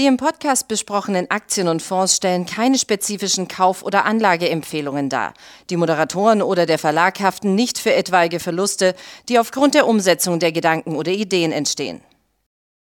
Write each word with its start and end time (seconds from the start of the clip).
Die 0.00 0.06
im 0.06 0.16
Podcast 0.16 0.66
besprochenen 0.66 1.30
Aktien 1.30 1.68
und 1.68 1.82
Fonds 1.82 2.16
stellen 2.16 2.46
keine 2.46 2.78
spezifischen 2.78 3.48
Kauf- 3.48 3.82
oder 3.82 4.06
Anlageempfehlungen 4.06 5.10
dar. 5.10 5.34
Die 5.68 5.76
Moderatoren 5.76 6.40
oder 6.40 6.64
der 6.64 6.78
Verlag 6.78 7.20
haften 7.20 7.54
nicht 7.54 7.78
für 7.78 7.92
etwaige 7.92 8.40
Verluste, 8.40 8.94
die 9.28 9.38
aufgrund 9.38 9.74
der 9.74 9.86
Umsetzung 9.86 10.38
der 10.38 10.52
Gedanken 10.52 10.96
oder 10.96 11.12
Ideen 11.12 11.52
entstehen. 11.52 12.00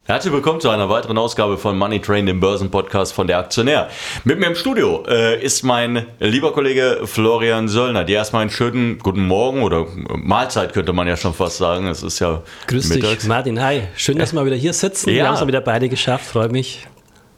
Herzlich 0.04 0.32
willkommen 0.32 0.62
zu 0.62 0.70
einer 0.70 0.88
weiteren 0.88 1.18
Ausgabe 1.18 1.58
von 1.58 1.76
Money 1.76 2.00
Train, 2.00 2.24
dem 2.24 2.40
Börsenpodcast 2.40 3.12
von 3.12 3.26
der 3.26 3.38
Aktionär. 3.38 3.90
Mit 4.24 4.40
mir 4.40 4.46
im 4.46 4.54
Studio 4.54 5.04
äh, 5.06 5.40
ist 5.44 5.64
mein 5.64 6.06
lieber 6.18 6.54
Kollege 6.54 7.02
Florian 7.04 7.68
Söllner. 7.68 8.04
Dir 8.04 8.16
erstmal 8.16 8.40
einen 8.40 8.50
schönen 8.50 8.98
guten 8.98 9.26
Morgen 9.26 9.62
oder 9.62 9.86
Mahlzeit 10.16 10.72
könnte 10.72 10.94
man 10.94 11.06
ja 11.06 11.18
schon 11.18 11.34
fast 11.34 11.58
sagen. 11.58 11.88
Es 11.88 12.02
ist 12.02 12.20
ja 12.20 12.42
Grüß 12.68 12.88
mittags. 12.88 13.18
dich, 13.18 13.28
Martin. 13.28 13.62
Hi, 13.62 13.82
schön, 13.96 14.18
dass 14.18 14.32
wir 14.32 14.46
wieder 14.46 14.56
hier 14.56 14.72
sitzen. 14.72 15.10
Ja. 15.10 15.14
Wir 15.14 15.28
haben 15.28 15.34
es 15.34 15.46
wieder 15.46 15.60
beide 15.60 15.90
geschafft. 15.90 16.24
Freue 16.24 16.48
mich. 16.48 16.86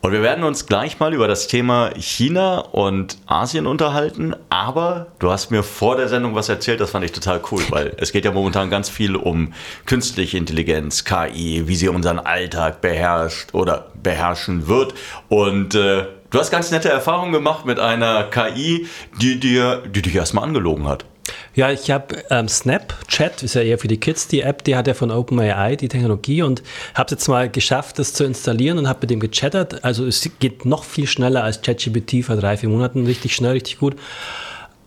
Und 0.04 0.12
wir 0.12 0.20
werden 0.20 0.44
uns 0.44 0.66
gleich 0.66 1.00
mal 1.00 1.14
über 1.14 1.28
das 1.28 1.46
Thema 1.46 1.90
China 1.96 2.58
und 2.58 3.16
Asien 3.24 3.66
unterhalten. 3.66 4.36
Aber 4.50 5.06
du 5.18 5.30
hast 5.30 5.50
mir 5.50 5.62
vor 5.62 5.96
der 5.96 6.08
Sendung 6.08 6.34
was 6.34 6.50
erzählt, 6.50 6.80
das 6.80 6.90
fand 6.90 7.06
ich 7.06 7.12
total 7.12 7.40
cool, 7.50 7.62
weil 7.70 7.94
es 7.96 8.12
geht 8.12 8.26
ja 8.26 8.30
momentan 8.30 8.68
ganz 8.68 8.90
viel 8.90 9.16
um 9.16 9.54
künstliche 9.86 10.36
Intelligenz, 10.36 11.06
KI, 11.06 11.62
wie 11.68 11.74
sie 11.74 11.88
unseren 11.88 12.18
Alltag 12.18 12.82
beherrscht 12.82 13.54
oder 13.54 13.92
beherrschen 14.02 14.68
wird. 14.68 14.92
Und 15.30 15.74
äh, 15.74 16.04
du 16.28 16.38
hast 16.38 16.50
ganz 16.50 16.70
nette 16.70 16.90
Erfahrungen 16.90 17.32
gemacht 17.32 17.64
mit 17.64 17.80
einer 17.80 18.24
KI, 18.24 18.86
die 19.22 19.40
dir, 19.40 19.84
die 19.86 20.02
dich 20.02 20.14
erstmal 20.14 20.44
angelogen 20.44 20.86
hat. 20.86 21.06
Ja, 21.54 21.70
ich 21.70 21.90
habe 21.90 22.16
ähm, 22.30 22.48
Snapchat, 22.48 23.42
ist 23.42 23.54
ja 23.54 23.62
eher 23.62 23.78
für 23.78 23.88
die 23.88 23.98
Kids 23.98 24.28
die 24.28 24.40
App, 24.40 24.64
die 24.64 24.76
hat 24.76 24.86
ja 24.86 24.94
von 24.94 25.10
OpenAI 25.10 25.76
die 25.76 25.88
Technologie 25.88 26.42
und 26.42 26.62
habe 26.94 27.06
es 27.06 27.12
jetzt 27.12 27.28
mal 27.28 27.48
geschafft, 27.48 27.98
das 27.98 28.12
zu 28.12 28.24
installieren 28.24 28.78
und 28.78 28.88
habe 28.88 29.00
mit 29.02 29.10
dem 29.10 29.20
gechattert. 29.20 29.84
Also 29.84 30.06
es 30.06 30.28
geht 30.40 30.64
noch 30.64 30.84
viel 30.84 31.06
schneller 31.06 31.44
als 31.44 31.62
ChatGPT 31.62 32.24
vor 32.24 32.36
drei, 32.36 32.56
vier 32.56 32.68
Monaten, 32.68 33.06
richtig 33.06 33.34
schnell, 33.34 33.52
richtig 33.52 33.78
gut. 33.78 33.96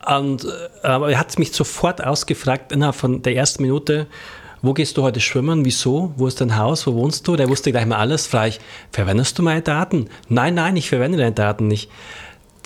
Und 0.05 0.45
äh, 0.45 0.87
er 0.87 1.19
hat 1.19 1.37
mich 1.39 1.51
sofort 1.51 2.03
ausgefragt 2.03 2.71
innerhalb 2.71 2.95
von 2.95 3.21
der 3.21 3.35
ersten 3.35 3.63
Minute, 3.63 4.07
wo 4.61 4.73
gehst 4.73 4.97
du 4.97 5.03
heute 5.03 5.19
schwimmen? 5.19 5.65
Wieso? 5.65 6.13
Wo 6.17 6.27
ist 6.27 6.41
dein 6.41 6.57
Haus? 6.57 6.87
Wo 6.87 6.93
wohnst 6.95 7.27
du? 7.27 7.35
Der 7.35 7.47
wusste 7.47 7.71
gleich 7.71 7.85
mal 7.85 7.97
alles. 7.97 8.25
Frage 8.25 8.49
ich, 8.49 8.59
verwendest 8.91 9.37
du 9.37 9.43
meine 9.43 9.61
Daten? 9.61 10.09
Nein, 10.29 10.55
nein, 10.55 10.75
ich 10.75 10.89
verwende 10.89 11.17
deine 11.17 11.33
Daten 11.33 11.67
nicht. 11.67 11.89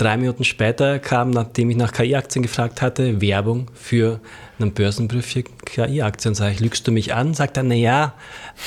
Drei 0.02 0.18
Minuten 0.18 0.44
später 0.44 0.98
kam, 0.98 1.30
nachdem 1.30 1.70
ich 1.70 1.78
nach 1.78 1.92
KI-Aktien 1.92 2.42
gefragt 2.42 2.82
hatte, 2.82 3.22
Werbung 3.22 3.70
für 3.76 4.20
einen 4.60 4.74
Börsenbrief 4.74 5.26
für 5.26 5.44
KI-Aktien. 5.44 6.34
Sage 6.34 6.54
ich, 6.54 6.60
lügst 6.60 6.88
du 6.88 6.92
mich 6.92 7.14
an? 7.14 7.34
Sagt 7.34 7.58
er, 7.58 7.64
naja, 7.64 8.14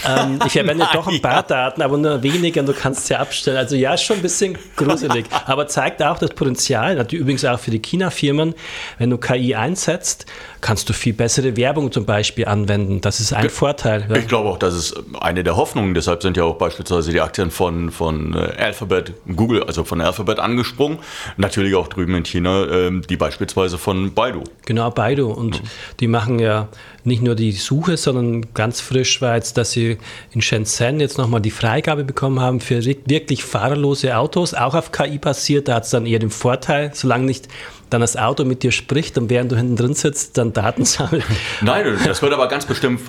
ähm, 0.06 0.38
ich 0.46 0.52
verwende 0.52 0.86
doch 0.92 1.06
ein 1.06 1.20
paar 1.20 1.42
Daten, 1.42 1.82
aber 1.82 1.96
nur 1.98 2.22
weniger 2.22 2.60
und 2.60 2.66
du 2.66 2.72
kannst 2.72 3.06
sie 3.06 3.16
abstellen. 3.16 3.56
Also 3.56 3.76
ja, 3.76 3.94
ist 3.94 4.02
schon 4.02 4.16
ein 4.16 4.22
bisschen 4.22 4.56
gruselig, 4.76 5.26
aber 5.46 5.66
zeigt 5.66 6.02
auch 6.02 6.18
das 6.18 6.30
Potenzial, 6.30 6.96
natürlich 6.96 7.22
übrigens 7.22 7.44
auch 7.44 7.58
für 7.58 7.70
die 7.70 7.80
China-Firmen, 7.80 8.54
wenn 8.98 9.10
du 9.10 9.18
KI 9.18 9.54
einsetzt, 9.54 10.26
kannst 10.60 10.88
du 10.88 10.92
viel 10.92 11.12
bessere 11.12 11.56
Werbung 11.56 11.92
zum 11.92 12.06
Beispiel 12.06 12.46
anwenden. 12.46 13.00
Das 13.00 13.20
ist 13.20 13.32
ein 13.32 13.46
ich, 13.46 13.52
Vorteil. 13.52 14.06
Ja. 14.08 14.16
Ich 14.16 14.28
glaube 14.28 14.48
auch, 14.48 14.58
das 14.58 14.74
ist 14.74 14.96
eine 15.20 15.44
der 15.44 15.56
Hoffnungen. 15.56 15.94
Deshalb 15.94 16.22
sind 16.22 16.36
ja 16.36 16.44
auch 16.44 16.56
beispielsweise 16.56 17.12
die 17.12 17.20
Aktien 17.20 17.50
von, 17.50 17.90
von 17.90 18.34
äh, 18.34 18.52
Alphabet, 18.56 19.12
Google, 19.34 19.64
also 19.64 19.84
von 19.84 20.00
Alphabet 20.00 20.38
angesprungen. 20.38 20.98
Natürlich 21.36 21.74
auch 21.74 21.88
drüben 21.88 22.14
in 22.14 22.24
China, 22.24 22.66
ähm, 22.66 23.02
die 23.08 23.16
beispielsweise 23.16 23.78
von 23.78 24.14
Baidu. 24.14 24.44
Genau, 24.66 24.90
Baidu. 24.90 25.30
Und 25.30 25.62
mhm. 25.62 25.66
die 26.00 26.08
machen 26.08 26.38
ja 26.38 26.68
nicht 27.04 27.22
nur 27.22 27.34
die 27.34 27.52
Suche, 27.52 27.96
sondern 27.96 28.54
ganz 28.54 28.80
frisch 28.80 29.20
war 29.20 29.36
jetzt, 29.36 29.56
dass 29.56 29.72
sie 29.72 29.98
in 30.32 30.40
Shenzhen 30.40 31.00
jetzt 31.00 31.18
nochmal 31.18 31.40
die 31.40 31.50
Freigabe 31.50 32.04
bekommen 32.04 32.40
haben 32.40 32.60
für 32.60 32.84
wirklich 32.84 33.44
fahrerlose 33.44 34.16
Autos, 34.16 34.54
auch 34.54 34.74
auf 34.74 34.92
KI 34.92 35.18
basiert. 35.18 35.68
Da 35.68 35.74
hat 35.74 35.84
es 35.84 35.90
dann 35.90 36.06
eher 36.06 36.18
den 36.18 36.30
Vorteil, 36.30 36.90
solange 36.94 37.24
nicht 37.24 37.48
dann 37.90 38.00
das 38.00 38.16
Auto 38.16 38.44
mit 38.44 38.62
dir 38.62 38.72
spricht 38.72 39.18
und 39.18 39.30
während 39.30 39.52
du 39.52 39.56
hinten 39.56 39.76
drin 39.76 39.94
sitzt, 39.94 40.36
dann 40.38 40.52
Daten 40.52 40.84
sammelt. 40.84 41.24
Nein, 41.60 41.98
das 42.04 42.22
wird 42.22 42.32
aber 42.32 42.48
ganz 42.48 42.66
bestimmt 42.66 43.00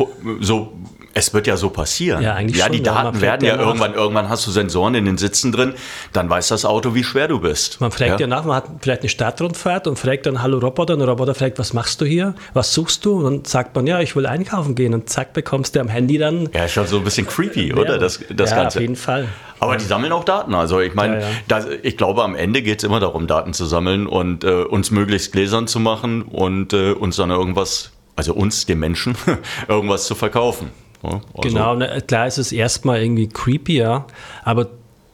so 0.42 0.74
es 1.18 1.34
wird 1.34 1.48
ja 1.48 1.56
so 1.56 1.70
passieren. 1.70 2.22
Ja, 2.22 2.34
eigentlich 2.34 2.58
ja 2.58 2.68
die 2.68 2.78
schon, 2.80 2.84
Daten 2.84 3.22
werden 3.22 3.48
ja, 3.48 3.56
irgendwann, 3.56 3.94
irgendwann 3.94 4.28
hast 4.28 4.46
du 4.46 4.52
Sensoren 4.52 4.96
in 4.96 5.06
den 5.06 5.18
Sitzen 5.18 5.53
drin, 5.53 5.74
dann 6.12 6.30
weiß 6.30 6.50
das 6.50 6.66
Auto, 6.66 6.94
wie 6.94 7.06
schwer 7.06 7.30
du 7.30 7.40
bist. 7.40 7.80
Man 7.80 7.90
fragt 7.92 8.12
ja, 8.12 8.18
ja 8.20 8.28
nach, 8.28 8.44
man 8.44 8.58
hat 8.58 8.66
vielleicht 8.81 9.02
eine 9.02 9.09
Stadtrundfahrt 9.09 9.88
und 9.88 9.98
fragt 9.98 10.26
dann, 10.26 10.44
hallo 10.44 10.59
Roboter, 10.59 10.94
und 10.94 11.00
der 11.00 11.08
Roboter 11.08 11.34
fragt, 11.34 11.58
was 11.58 11.72
machst 11.72 12.02
du 12.02 12.06
hier? 12.06 12.36
Was 12.53 12.74
suchst 12.74 13.06
du? 13.06 13.20
Und 13.20 13.24
dann 13.24 13.46
sagt 13.46 13.76
man, 13.76 13.88
ja, 13.88 14.02
ich 14.02 14.16
will 14.18 14.26
einkaufen 14.26 14.76
gehen 14.76 14.94
und 14.94 15.09
zack, 15.09 15.31
bekommst 15.31 15.76
du 15.76 15.80
am 15.80 15.88
Handy 15.88 16.18
dann. 16.18 16.50
Ja, 16.53 16.68
schon 16.68 16.86
so 16.86 16.98
ein 16.98 17.06
bisschen 17.06 17.26
creepy, 17.26 17.74
oder? 17.74 17.97
Das, 17.97 18.20
das 18.30 18.52
ja, 18.52 18.58
Ganze. 18.58 18.80
auf 18.80 18.82
jeden 18.82 18.97
Fall. 18.97 19.30
Aber 19.62 19.78
die 19.78 19.86
sammeln 19.86 20.12
auch 20.12 20.26
Daten. 20.26 20.53
Also 20.53 20.82
ich 20.82 20.96
meine, 20.96 21.22
ja, 21.22 21.59
ja. 21.59 21.66
ich 21.82 21.96
glaube, 21.96 22.26
am 22.26 22.36
Ende 22.36 22.62
geht 22.62 22.80
es 22.80 22.84
immer 22.84 23.00
darum, 23.00 23.26
Daten 23.26 23.53
zu 23.53 23.66
sammeln 23.66 24.06
und 24.06 24.44
äh, 24.44 24.64
uns 24.64 24.92
möglichst 24.92 25.32
gläsern 25.32 25.68
zu 25.68 25.80
machen 25.80 26.24
und 26.24 26.74
äh, 26.74 26.92
uns 26.92 27.16
dann 27.16 27.30
irgendwas, 27.30 27.92
also 28.18 28.34
uns, 28.34 28.66
den 28.66 28.80
Menschen, 28.80 29.16
irgendwas 29.70 30.08
zu 30.08 30.16
verkaufen. 30.16 30.72
Also 31.06 31.24
genau, 31.42 31.76
ne, 31.76 32.02
klar 32.06 32.28
ist 32.28 32.38
es 32.38 32.52
erstmal 32.52 33.02
irgendwie 33.02 33.28
creepier, 33.28 34.06
aber 34.44 34.68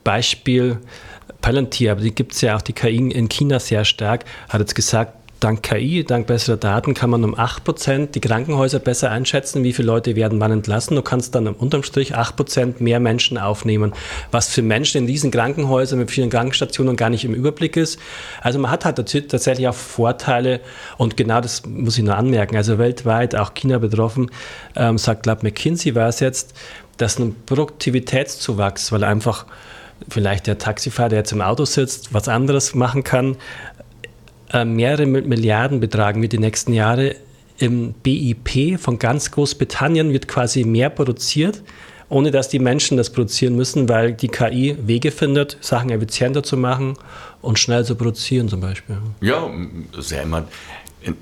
Beispiel 0.04 0.78
Palantir, 1.42 1.92
aber 1.94 2.02
die 2.02 2.14
gibt 2.14 2.34
es 2.34 2.42
ja 2.42 2.56
auch 2.56 2.62
die 2.62 2.74
KI 2.74 2.98
in 2.98 3.30
China 3.30 3.60
sehr 3.60 3.84
stark, 3.84 4.26
hat 4.50 4.62
jetzt 4.62 4.76
gesagt, 4.76 5.14
dank 5.42 5.64
KI, 5.64 6.04
dank 6.04 6.28
besserer 6.28 6.56
Daten 6.56 6.94
kann 6.94 7.10
man 7.10 7.24
um 7.24 7.36
8% 7.36 8.12
die 8.12 8.22
Krankenhäuser 8.22 8.80
besser 8.80 9.12
einschätzen, 9.12 9.64
wie 9.64 9.74
viele 9.74 9.88
Leute 9.88 10.16
werden 10.16 10.40
wann 10.40 10.52
entlassen. 10.52 10.96
Du 10.96 11.02
kannst 11.02 11.34
dann 11.36 11.48
unterm 11.48 11.84
Strich 11.84 12.16
8% 12.16 12.76
mehr 12.82 13.00
Menschen 13.00 13.38
aufnehmen, 13.38 13.94
was 14.30 14.50
für 14.50 14.62
Menschen 14.62 15.00
in 15.00 15.08
diesen 15.08 15.32
Krankenhäusern 15.32 16.00
mit 16.00 16.12
vielen 16.12 16.30
Krankenstationen 16.30 16.96
gar 16.96 17.10
nicht 17.10 17.26
im 17.26 17.34
Überblick 17.34 17.76
ist. 17.76 18.00
Also 18.42 18.60
man 18.60 18.70
hat 18.70 18.86
halt 18.86 18.98
tatsächlich 18.98 19.68
auch 19.68 19.74
Vorteile 19.74 20.62
und 20.98 21.18
genau 21.18 21.42
das 21.42 21.66
muss 21.66 21.98
ich 21.98 22.04
nur 22.04 22.16
anmerken. 22.16 22.56
Also 22.56 22.78
weltweit, 22.78 23.36
auch 23.36 23.56
China 23.56 23.80
betroffen, 23.80 24.30
ähm, 24.76 25.00
sagt, 25.00 25.24
glaube 25.24 25.42
McKinsey 25.44 25.96
war 25.96 26.08
es 26.08 26.20
jetzt, 26.20 26.54
dass 26.98 27.18
ein 27.18 27.36
Produktivitätszuwachs, 27.48 28.92
weil 28.92 29.04
einfach 29.04 29.48
vielleicht 30.10 30.48
der 30.48 30.58
Taxifahrer, 30.58 31.10
der 31.10 31.20
jetzt 31.20 31.32
im 31.32 31.42
Auto 31.42 31.66
sitzt, 31.66 32.14
was 32.14 32.28
anderes 32.28 32.76
machen 32.76 33.04
kann, 33.04 33.38
äh, 34.54 34.66
mehrere 34.66 35.06
Milliarden 35.06 35.80
betragen 35.80 36.22
wird 36.22 36.34
die 36.34 36.40
nächsten 36.40 36.74
Jahre. 36.74 37.16
Im 37.58 37.94
BIP 37.94 38.80
von 38.80 38.98
ganz 38.98 39.32
Großbritannien 39.32 40.12
wird 40.12 40.28
quasi 40.28 40.64
mehr 40.64 40.90
produziert, 40.90 41.62
ohne 42.10 42.32
dass 42.32 42.50
die 42.50 42.60
Menschen 42.60 42.98
das 42.98 43.12
produzieren 43.12 43.56
müssen, 43.56 43.88
weil 43.88 44.14
die 44.14 44.30
KI 44.30 44.76
Wege 44.82 45.12
findet, 45.12 45.58
Sachen 45.62 45.92
effizienter 45.92 46.44
zu 46.44 46.58
machen 46.58 46.96
und 47.42 47.60
schnell 47.60 47.86
zu 47.86 47.96
produzieren 47.96 48.50
zum 48.50 48.62
Beispiel. 48.62 48.98
Ja, 49.22 49.50
sehr 50.00 50.24
immer. 50.24 50.48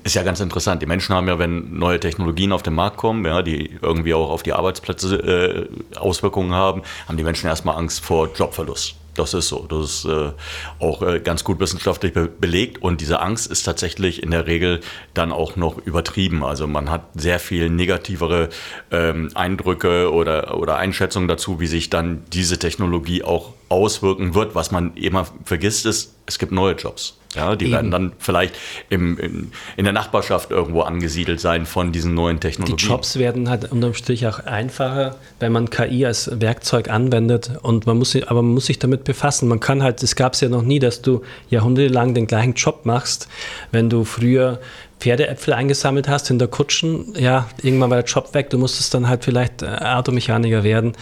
Ist 0.04 0.14
ja 0.14 0.22
ganz 0.22 0.40
interessant. 0.40 0.82
Die 0.82 0.86
Menschen 0.86 1.14
haben 1.14 1.28
ja, 1.28 1.38
wenn 1.38 1.78
neue 1.78 2.00
Technologien 2.00 2.52
auf 2.52 2.62
den 2.62 2.74
Markt 2.74 2.98
kommen, 2.98 3.24
ja, 3.24 3.40
die 3.40 3.78
irgendwie 3.80 4.12
auch 4.12 4.30
auf 4.30 4.42
die 4.42 4.52
Arbeitsplätze 4.52 5.16
äh, 5.16 5.98
Auswirkungen 5.98 6.52
haben, 6.52 6.82
haben 7.08 7.16
die 7.16 7.24
Menschen 7.24 7.46
erstmal 7.46 7.76
Angst 7.76 8.04
vor 8.04 8.28
Jobverlust. 8.34 8.99
Das 9.14 9.34
ist 9.34 9.48
so. 9.48 9.66
Das 9.68 9.80
ist 9.80 10.04
äh, 10.04 10.32
auch 10.78 11.02
äh, 11.02 11.20
ganz 11.20 11.44
gut 11.44 11.60
wissenschaftlich 11.60 12.12
be 12.12 12.28
belegt. 12.28 12.82
Und 12.82 13.00
diese 13.00 13.20
Angst 13.20 13.50
ist 13.50 13.64
tatsächlich 13.64 14.22
in 14.22 14.30
der 14.30 14.46
Regel 14.46 14.80
dann 15.14 15.32
auch 15.32 15.56
noch 15.56 15.78
übertrieben. 15.78 16.44
Also 16.44 16.66
man 16.66 16.90
hat 16.90 17.02
sehr 17.14 17.40
viel 17.40 17.70
negativere 17.70 18.48
ähm, 18.90 19.30
Eindrücke 19.34 20.12
oder, 20.12 20.56
oder 20.56 20.76
Einschätzungen 20.76 21.28
dazu, 21.28 21.60
wie 21.60 21.66
sich 21.66 21.90
dann 21.90 22.24
diese 22.32 22.58
Technologie 22.58 23.22
auch 23.22 23.52
auswirken 23.70 24.34
wird. 24.34 24.54
Was 24.54 24.70
man 24.70 24.94
immer 24.94 25.26
vergisst, 25.44 25.86
ist, 25.86 26.14
es 26.26 26.38
gibt 26.38 26.52
neue 26.52 26.74
Jobs. 26.74 27.16
Ja, 27.36 27.54
die 27.54 27.66
Eben. 27.66 27.74
werden 27.74 27.90
dann 27.92 28.12
vielleicht 28.18 28.56
im, 28.88 29.16
im, 29.16 29.52
in 29.76 29.84
der 29.84 29.92
Nachbarschaft 29.92 30.50
irgendwo 30.50 30.80
angesiedelt 30.80 31.40
sein 31.40 31.64
von 31.64 31.92
diesen 31.92 32.12
neuen 32.12 32.40
Technologien. 32.40 32.76
Die 32.76 32.86
Jobs 32.86 33.18
werden 33.20 33.48
halt 33.48 33.70
unterm 33.70 33.94
Strich 33.94 34.26
auch 34.26 34.40
einfacher, 34.40 35.14
wenn 35.38 35.52
man 35.52 35.70
KI 35.70 36.04
als 36.04 36.40
Werkzeug 36.40 36.90
anwendet 36.90 37.52
und 37.62 37.86
man 37.86 37.98
muss, 37.98 38.16
aber 38.16 38.42
man 38.42 38.54
muss 38.54 38.66
sich 38.66 38.80
damit 38.80 39.04
befassen. 39.04 39.48
Man 39.48 39.60
kann 39.60 39.84
halt, 39.84 40.02
es 40.02 40.16
gab 40.16 40.34
es 40.34 40.40
ja 40.40 40.48
noch 40.48 40.62
nie, 40.62 40.80
dass 40.80 41.02
du 41.02 41.22
jahrhundertelang 41.50 42.14
den 42.14 42.26
gleichen 42.26 42.54
Job 42.54 42.84
machst, 42.84 43.28
wenn 43.70 43.88
du 43.88 44.02
früher 44.04 44.58
Pferdeäpfel 44.98 45.54
eingesammelt 45.54 46.08
hast 46.08 46.30
in 46.30 46.40
der 46.40 46.48
Kutschen, 46.48 47.14
ja, 47.16 47.48
irgendwann 47.62 47.90
war 47.90 48.02
der 48.02 48.06
Job 48.06 48.34
weg, 48.34 48.50
du 48.50 48.58
musstest 48.58 48.92
dann 48.92 49.08
halt 49.08 49.24
vielleicht 49.24 49.62
äh, 49.62 49.66
Automechaniker 49.66 50.64
werden. 50.64 50.92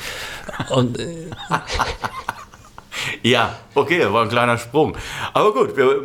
Und 0.70 0.98
äh, 1.00 1.06
Ja, 3.22 3.58
okay, 3.74 4.12
war 4.12 4.22
ein 4.22 4.28
kleiner 4.28 4.58
Sprung. 4.58 4.96
Aber 5.34 5.52
gut, 5.52 5.76
wir, 5.76 6.00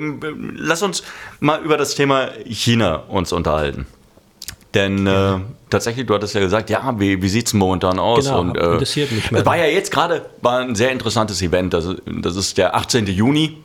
lass 0.56 0.81
uns 0.81 1.04
mal 1.40 1.62
über 1.62 1.78
das 1.78 1.95
Thema 1.95 2.30
China 2.45 3.04
uns 3.07 3.31
unterhalten. 3.31 3.86
Denn 4.74 5.06
äh, 5.06 5.40
tatsächlich, 5.69 6.07
du 6.07 6.16
hattest 6.16 6.34
ja 6.34 6.42
gesagt, 6.42 6.69
ja, 6.69 7.00
wie, 7.00 7.22
wie 7.22 7.30
sieht 7.30 7.48
es 7.48 7.54
momentan 7.54 8.00
aus? 8.00 8.25
Genau, 8.25 8.42
und, 8.42 8.57
äh, 8.57 8.74
interessiert 8.74 9.12
mich 9.12 9.31
mehr. 9.31 9.42
Es 9.42 9.45
war 9.45 9.56
ja 9.56 9.66
jetzt 9.66 9.92
gerade 9.92 10.25
ein 10.44 10.75
sehr 10.75 10.92
interessantes 10.92 11.42
Event. 11.42 11.74
Das, 11.74 11.88
das 12.06 12.36
ist 12.36 12.57
der 12.57 12.75
18. 12.75 13.06
Juni. 13.07 13.57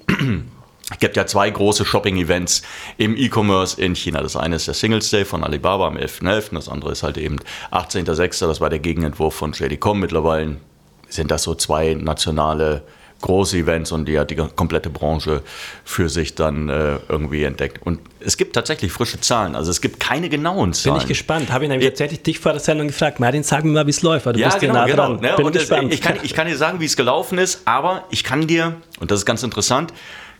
Es 0.90 0.98
gibt 0.98 1.16
ja 1.16 1.26
zwei 1.26 1.50
große 1.50 1.84
Shopping-Events 1.84 2.62
im 2.96 3.16
E-Commerce 3.16 3.80
in 3.80 3.94
China. 3.94 4.22
Das 4.22 4.36
eine 4.36 4.56
ist 4.56 4.66
der 4.66 4.74
Singles 4.74 5.10
Day 5.10 5.24
von 5.24 5.44
Alibaba 5.44 5.86
am 5.86 5.96
11.11. 5.96 6.22
.11. 6.22 6.54
Das 6.54 6.68
andere 6.68 6.92
ist 6.92 7.02
halt 7.02 7.18
eben 7.18 7.36
18.06. 7.72 8.46
Das 8.46 8.60
war 8.60 8.70
der 8.70 8.78
Gegenentwurf 8.78 9.34
von 9.34 9.52
JD.com. 9.52 10.00
Mittlerweile 10.00 10.56
sind 11.08 11.30
das 11.30 11.42
so 11.42 11.54
zwei 11.54 11.94
nationale 11.94 12.82
große 13.20 13.56
Events 13.56 13.90
und 13.90 14.06
die 14.06 14.18
hat 14.18 14.30
die 14.30 14.36
komplette 14.36 14.90
Branche 14.90 15.42
für 15.84 16.08
sich 16.08 16.34
dann 16.34 16.68
äh, 16.68 16.98
irgendwie 17.08 17.44
entdeckt. 17.44 17.84
Und 17.84 18.00
es 18.20 18.36
gibt 18.36 18.54
tatsächlich 18.54 18.92
frische 18.92 19.20
Zahlen, 19.20 19.56
also 19.56 19.70
es 19.70 19.80
gibt 19.80 19.98
keine 19.98 20.28
genauen 20.28 20.72
Zahlen. 20.72 20.94
Bin 20.94 21.02
ich 21.02 21.08
gespannt. 21.08 21.50
Habe 21.50 21.64
ich 21.64 21.70
nämlich 21.70 21.88
tatsächlich 21.88 22.22
dich 22.22 22.38
vor 22.38 22.52
der 22.52 22.60
Sendung 22.60 22.86
gefragt, 22.86 23.18
Martin, 23.18 23.42
sag 23.42 23.64
mir 23.64 23.72
mal, 23.72 23.86
wie 23.86 23.90
es 23.90 24.02
läuft, 24.02 24.26
weil 24.26 24.34
du 24.34 24.40
ja, 24.40 24.48
bist 24.48 24.60
genau, 24.60 24.74
nah 24.74 24.86
genau, 24.86 25.08
dran. 25.14 25.20
Ne? 25.20 25.34
Bin 25.36 25.46
und 25.46 25.52
gespannt. 25.52 25.92
ich, 25.92 26.00
kann, 26.00 26.18
ich 26.22 26.34
kann 26.34 26.46
dir 26.46 26.56
sagen, 26.56 26.80
wie 26.80 26.84
es 26.84 26.96
gelaufen 26.96 27.38
ist, 27.38 27.62
aber 27.64 28.04
ich 28.10 28.22
kann 28.22 28.46
dir, 28.46 28.76
und 29.00 29.10
das 29.10 29.20
ist 29.20 29.26
ganz 29.26 29.42
interessant, 29.42 29.92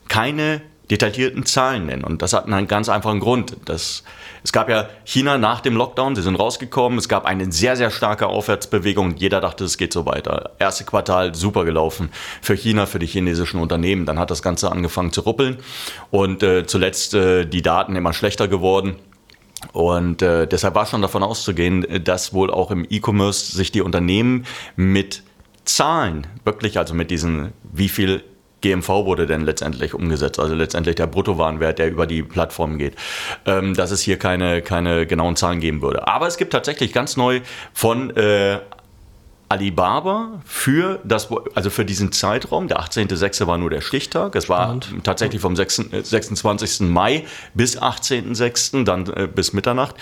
keine 0.09 0.63
detaillierten 0.91 1.45
Zahlen 1.45 1.87
nennen. 1.87 2.05
Und 2.05 2.23
das 2.23 2.33
hat 2.33 2.47
einen 2.47 2.67
ganz 2.67 2.89
einfachen 2.89 3.21
Grund. 3.21 3.57
Das, 3.67 4.05
es 4.43 4.53
gab 4.53 4.69
ja 4.69 4.89
China 5.05 5.37
nach 5.39 5.61
dem 5.61 5.77
Lockdown, 5.77 6.17
sie 6.17 6.23
sind 6.23 6.37
rausgekommen, 6.37 6.99
es 6.99 7.09
gab 7.09 7.25
eine 7.25 7.53
sehr, 7.53 7.77
sehr 7.77 7.91
starke 7.91 8.27
Aufwärtsbewegung 8.27 9.07
und 9.07 9.21
jeder 9.21 9.41
dachte, 9.41 9.65
es 9.65 9.77
geht 9.77 9.93
so 9.93 10.07
weiter. 10.07 10.53
Erste 10.59 10.85
Quartal 10.85 11.35
super 11.35 11.65
gelaufen 11.65 12.11
für 12.41 12.55
China, 12.55 12.87
für 12.87 12.99
die 12.99 13.07
chinesischen 13.07 13.61
Unternehmen. 13.61 14.07
Dann 14.07 14.19
hat 14.19 14.31
das 14.31 14.43
Ganze 14.43 14.73
angefangen 14.73 15.13
zu 15.13 15.21
ruppeln 15.23 15.59
und 16.11 16.43
äh, 16.43 16.67
zuletzt 16.67 17.15
äh, 17.15 17.45
die 17.45 17.63
Daten 17.63 17.95
immer 17.97 18.15
schlechter 18.15 18.49
geworden. 18.49 18.97
Und 19.73 20.23
äh, 20.23 20.47
deshalb 20.47 20.75
war 20.75 20.87
schon 20.87 21.03
davon 21.03 21.23
auszugehen, 21.23 21.85
dass 22.05 22.33
wohl 22.33 22.51
auch 22.51 22.71
im 22.71 22.87
E-Commerce 22.89 23.57
sich 23.57 23.73
die 23.73 23.83
Unternehmen 23.83 24.47
mit 24.77 25.23
Zahlen, 25.65 26.27
wirklich 26.45 26.79
also 26.79 26.95
mit 26.95 27.11
diesen, 27.11 27.53
wie 27.63 27.89
viel 27.89 28.23
GMV 28.61 28.89
wurde 28.89 29.27
denn 29.27 29.43
letztendlich 29.43 29.95
umgesetzt, 29.95 30.39
also 30.39 30.55
letztendlich 30.55 30.97
der 30.97 31.07
Bruttowarenwert, 31.07 31.79
der 31.79 31.91
über 31.91 32.07
die 32.07 32.23
Plattform 32.23 32.79
geht, 32.79 32.97
ähm, 33.47 33.75
dass 33.75 33.91
es 33.91 34.01
hier 34.01 34.19
keine, 34.19 34.63
keine 34.63 35.07
genauen 35.07 35.37
Zahlen 35.37 35.61
geben 35.61 35.83
würde. 35.83 36.07
Aber 36.09 36.27
es 36.27 36.37
gibt 36.37 36.53
tatsächlich 36.53 36.93
ganz 36.93 37.17
neu 37.17 37.41
von 37.73 38.11
äh, 38.17 38.59
Alibaba 39.51 40.41
für 40.45 41.01
das, 41.05 41.29
also 41.55 41.71
für 41.71 41.85
diesen 41.85 42.13
Zeitraum, 42.13 42.69
der 42.69 42.81
18.06. 42.81 43.47
war 43.47 43.57
nur 43.57 43.71
der 43.71 43.81
Stichtag, 43.81 44.37
es 44.37 44.49
war 44.49 44.79
tatsächlich 45.03 45.41
vom 45.41 45.57
6, 45.57 45.89
26. 46.03 46.81
Äh, 46.81 46.85
Mai 46.85 47.25
bis 47.55 47.81
18.06., 47.81 48.85
dann 48.85 49.07
äh, 49.07 49.27
bis 49.27 49.55
Mitternacht. 49.55 49.95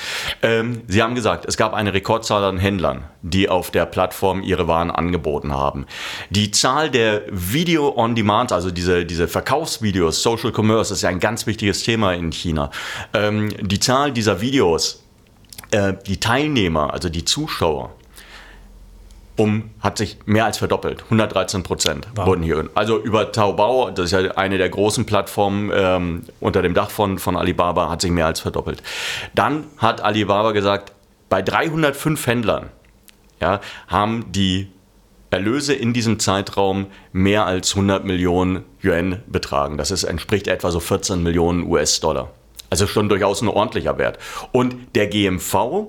Ähm, 0.42 0.82
Sie 0.88 1.00
haben 1.02 1.14
gesagt, 1.14 1.44
es 1.46 1.56
gab 1.56 1.74
eine 1.74 1.94
Rekordzahl 1.94 2.42
an 2.42 2.58
Händlern, 2.58 3.04
die 3.22 3.48
auf 3.48 3.70
der 3.70 3.86
Plattform 3.86 4.42
ihre 4.42 4.66
Waren 4.66 4.90
angeboten 4.90 5.52
haben. 5.52 5.86
Die 6.30 6.50
Zahl 6.50 6.90
der 6.90 7.22
Video-on-Demand, 7.30 8.50
also 8.50 8.72
diese, 8.72 9.06
diese 9.06 9.28
Verkaufsvideos, 9.28 10.22
Social 10.22 10.52
Commerce, 10.52 10.92
ist 10.92 11.02
ja 11.02 11.08
ein 11.08 11.20
ganz 11.20 11.46
wichtiges 11.46 11.84
Thema 11.84 12.14
in 12.14 12.32
China. 12.32 12.70
Ähm, 13.14 13.54
die 13.60 13.78
Zahl 13.78 14.10
dieser 14.12 14.40
Videos, 14.40 15.04
äh, 15.70 15.94
die 16.06 16.18
Teilnehmer, 16.18 16.92
also 16.92 17.08
die 17.08 17.24
Zuschauer, 17.24 17.92
um, 19.36 19.70
hat 19.80 19.98
sich 19.98 20.18
mehr 20.26 20.44
als 20.46 20.58
verdoppelt. 20.58 21.04
113 21.04 21.62
Prozent 21.62 22.08
wow. 22.14 22.26
wurden 22.26 22.42
hier. 22.42 22.68
Also 22.74 22.98
über 22.98 23.32
Taobao, 23.32 23.90
das 23.90 24.06
ist 24.06 24.12
ja 24.12 24.32
eine 24.32 24.58
der 24.58 24.68
großen 24.68 25.04
Plattformen 25.04 25.70
ähm, 25.74 26.22
unter 26.40 26.62
dem 26.62 26.74
Dach 26.74 26.90
von, 26.90 27.18
von 27.18 27.36
Alibaba, 27.36 27.90
hat 27.90 28.00
sich 28.00 28.10
mehr 28.10 28.26
als 28.26 28.40
verdoppelt. 28.40 28.82
Dann 29.34 29.64
hat 29.78 30.00
Alibaba 30.00 30.52
gesagt, 30.52 30.92
bei 31.28 31.42
305 31.42 32.26
Händlern 32.26 32.70
ja, 33.40 33.60
haben 33.88 34.32
die 34.32 34.68
Erlöse 35.30 35.74
in 35.74 35.92
diesem 35.92 36.18
Zeitraum 36.18 36.86
mehr 37.12 37.46
als 37.46 37.74
100 37.74 38.04
Millionen 38.04 38.64
Yuan 38.82 39.22
betragen. 39.26 39.76
Das 39.76 39.90
ist, 39.90 40.04
entspricht 40.04 40.48
etwa 40.48 40.70
so 40.70 40.80
14 40.80 41.22
Millionen 41.22 41.64
US-Dollar. 41.64 42.30
Also 42.70 42.86
schon 42.86 43.08
durchaus 43.08 43.42
ein 43.42 43.48
ordentlicher 43.48 43.98
Wert. 43.98 44.18
Und 44.52 44.76
der 44.94 45.08
GMV 45.08 45.88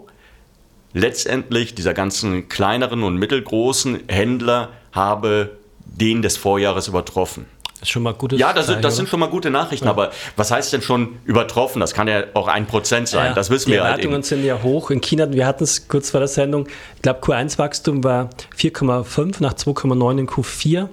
letztendlich 0.98 1.76
dieser 1.76 1.94
ganzen 1.94 2.50
kleineren 2.50 3.04
und 3.04 3.18
mittelgroßen 3.18 4.02
Händler 4.08 4.70
habe 4.92 5.58
den 5.86 6.22
des 6.22 6.38
Vorjahres 6.38 6.88
übertroffen. 6.88 7.46
Das 7.80 7.84
ist 7.84 7.90
schon 7.90 8.04
mal 8.04 8.14
gutes 8.14 8.40
Ja, 8.40 8.54
das, 8.54 8.66
sind, 8.66 8.84
das 8.84 8.96
sind 8.96 9.08
schon 9.08 9.20
mal 9.20 9.30
gute 9.30 9.52
Nachrichten, 9.52 9.86
ja. 9.86 9.92
aber 9.92 10.10
was 10.36 10.50
heißt 10.50 10.74
denn 10.74 10.82
schon 10.82 11.20
übertroffen? 11.26 11.80
Das 11.80 11.94
kann 11.94 12.08
ja 12.08 12.24
auch 12.34 12.48
ein 12.48 12.66
Prozent 12.66 13.08
sein, 13.08 13.28
ja, 13.28 13.34
das 13.34 13.52
wissen 13.52 13.72
wir 13.72 13.84
halt. 13.84 14.00
Die 14.00 14.02
Erwartungen 14.02 14.24
sind 14.24 14.44
ja 14.44 14.64
hoch. 14.64 14.90
In 14.90 15.00
China, 15.00 15.32
wir 15.32 15.46
hatten 15.46 15.64
es 15.64 15.88
kurz 15.88 16.10
vor 16.10 16.20
der 16.20 16.28
Sendung, 16.28 16.68
ich 16.96 17.02
glaube 17.04 17.20
Q1-Wachstum 17.20 18.04
war 18.04 18.30
4,5 18.58 19.36
nach 19.42 19.54
2,9 19.54 20.20
in 20.20 20.28
Q4. 20.28 20.90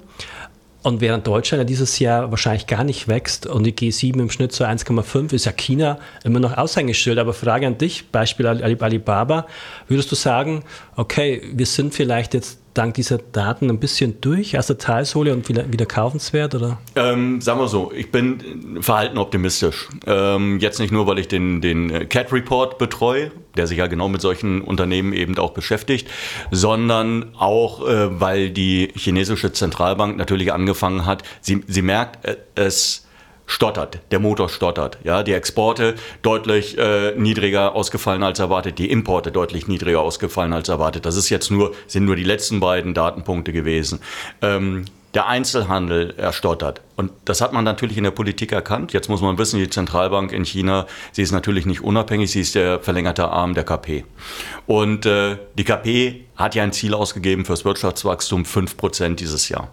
Und 0.84 1.00
während 1.00 1.26
Deutschland 1.26 1.60
ja 1.60 1.64
dieses 1.64 1.98
Jahr 1.98 2.30
wahrscheinlich 2.30 2.66
gar 2.66 2.84
nicht 2.84 3.08
wächst 3.08 3.46
und 3.46 3.64
die 3.64 3.72
G7 3.72 4.20
im 4.20 4.28
Schnitt 4.28 4.52
so 4.52 4.64
1,5, 4.64 5.32
ist 5.32 5.46
ja 5.46 5.52
China 5.52 5.98
immer 6.24 6.40
noch 6.40 6.58
Aushängeschild. 6.58 7.18
Aber 7.18 7.32
Frage 7.32 7.66
an 7.66 7.78
dich, 7.78 8.10
Beispiel 8.10 8.46
Alibaba, 8.46 9.46
würdest 9.88 10.12
du 10.12 10.14
sagen, 10.14 10.62
okay, 10.94 11.40
wir 11.54 11.64
sind 11.64 11.94
vielleicht 11.94 12.34
jetzt 12.34 12.58
dank 12.74 12.94
dieser 12.94 13.18
Daten 13.18 13.70
ein 13.70 13.78
bisschen 13.78 14.20
durch 14.20 14.50
der 14.52 14.78
Talsohle 14.78 15.32
und 15.32 15.48
wieder, 15.48 15.72
wieder 15.72 15.86
kaufenswert? 15.86 16.54
Oder? 16.54 16.78
Ähm, 16.96 17.40
sagen 17.40 17.60
wir 17.60 17.68
so, 17.68 17.92
ich 17.94 18.10
bin 18.10 18.82
verhalten 18.82 19.18
optimistisch. 19.18 19.88
Ähm, 20.06 20.58
jetzt 20.58 20.80
nicht 20.80 20.92
nur, 20.92 21.06
weil 21.06 21.18
ich 21.18 21.28
den, 21.28 21.60
den 21.60 22.08
CAT 22.08 22.32
Report 22.32 22.78
betreue, 22.78 23.30
der 23.56 23.66
sich 23.66 23.78
ja 23.78 23.86
genau 23.86 24.08
mit 24.08 24.20
solchen 24.20 24.60
Unternehmen 24.60 25.12
eben 25.12 25.38
auch 25.38 25.52
beschäftigt, 25.52 26.08
sondern 26.50 27.34
auch, 27.36 27.86
äh, 27.86 28.20
weil 28.20 28.50
die 28.50 28.92
chinesische 28.94 29.52
Zentralbank 29.52 30.16
natürlich 30.16 30.52
angefangen 30.52 31.06
hat, 31.06 31.22
sie, 31.40 31.62
sie 31.66 31.82
merkt, 31.82 32.24
äh, 32.26 32.36
es 32.54 33.06
stottert, 33.46 33.98
der 34.10 34.18
Motor 34.18 34.48
stottert. 34.48 34.98
Ja, 35.04 35.22
die 35.22 35.32
Exporte 35.32 35.94
deutlich 36.22 36.78
äh, 36.78 37.12
niedriger 37.16 37.74
ausgefallen 37.74 38.22
als 38.22 38.38
erwartet, 38.38 38.78
die 38.78 38.90
Importe 38.90 39.32
deutlich 39.32 39.68
niedriger 39.68 40.00
ausgefallen 40.00 40.52
als 40.52 40.68
erwartet. 40.68 41.06
Das 41.06 41.16
ist 41.16 41.28
jetzt 41.28 41.50
nur, 41.50 41.74
sind 41.86 42.04
nur 42.04 42.16
die 42.16 42.24
letzten 42.24 42.60
beiden 42.60 42.94
Datenpunkte 42.94 43.52
gewesen. 43.52 44.00
Ähm, 44.42 44.86
der 45.14 45.28
Einzelhandel 45.28 46.12
erstottert. 46.16 46.80
Und 46.96 47.12
das 47.24 47.40
hat 47.40 47.52
man 47.52 47.64
natürlich 47.64 47.96
in 47.96 48.04
der 48.04 48.10
Politik 48.10 48.50
erkannt. 48.50 48.92
Jetzt 48.92 49.08
muss 49.08 49.20
man 49.20 49.38
wissen, 49.38 49.60
die 49.60 49.70
Zentralbank 49.70 50.32
in 50.32 50.44
China, 50.44 50.86
sie 51.12 51.22
ist 51.22 51.30
natürlich 51.30 51.66
nicht 51.66 51.82
unabhängig, 51.82 52.32
sie 52.32 52.40
ist 52.40 52.56
der 52.56 52.80
verlängerte 52.80 53.28
Arm 53.28 53.54
der 53.54 53.64
KP. 53.64 54.04
Und 54.66 55.06
äh, 55.06 55.38
die 55.56 55.64
KP 55.64 56.24
hat 56.34 56.56
ja 56.56 56.64
ein 56.64 56.72
Ziel 56.72 56.94
ausgegeben 56.94 57.44
fürs 57.44 57.64
Wirtschaftswachstum 57.64 58.42
5% 58.42 59.14
dieses 59.14 59.48
Jahr. 59.48 59.70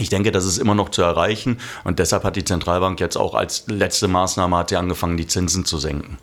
Ich 0.00 0.08
denke, 0.08 0.32
das 0.32 0.44
ist 0.44 0.58
immer 0.58 0.74
noch 0.74 0.88
zu 0.90 1.02
erreichen 1.02 1.58
und 1.84 1.98
deshalb 1.98 2.24
hat 2.24 2.36
die 2.36 2.44
Zentralbank 2.44 3.00
jetzt 3.00 3.16
auch 3.16 3.34
als 3.34 3.64
letzte 3.68 4.08
Maßnahme 4.08 4.56
hat 4.56 4.70
sie 4.70 4.76
angefangen, 4.76 5.16
die 5.16 5.26
Zinsen 5.26 5.64
zu 5.64 5.78
senken. 5.78 6.18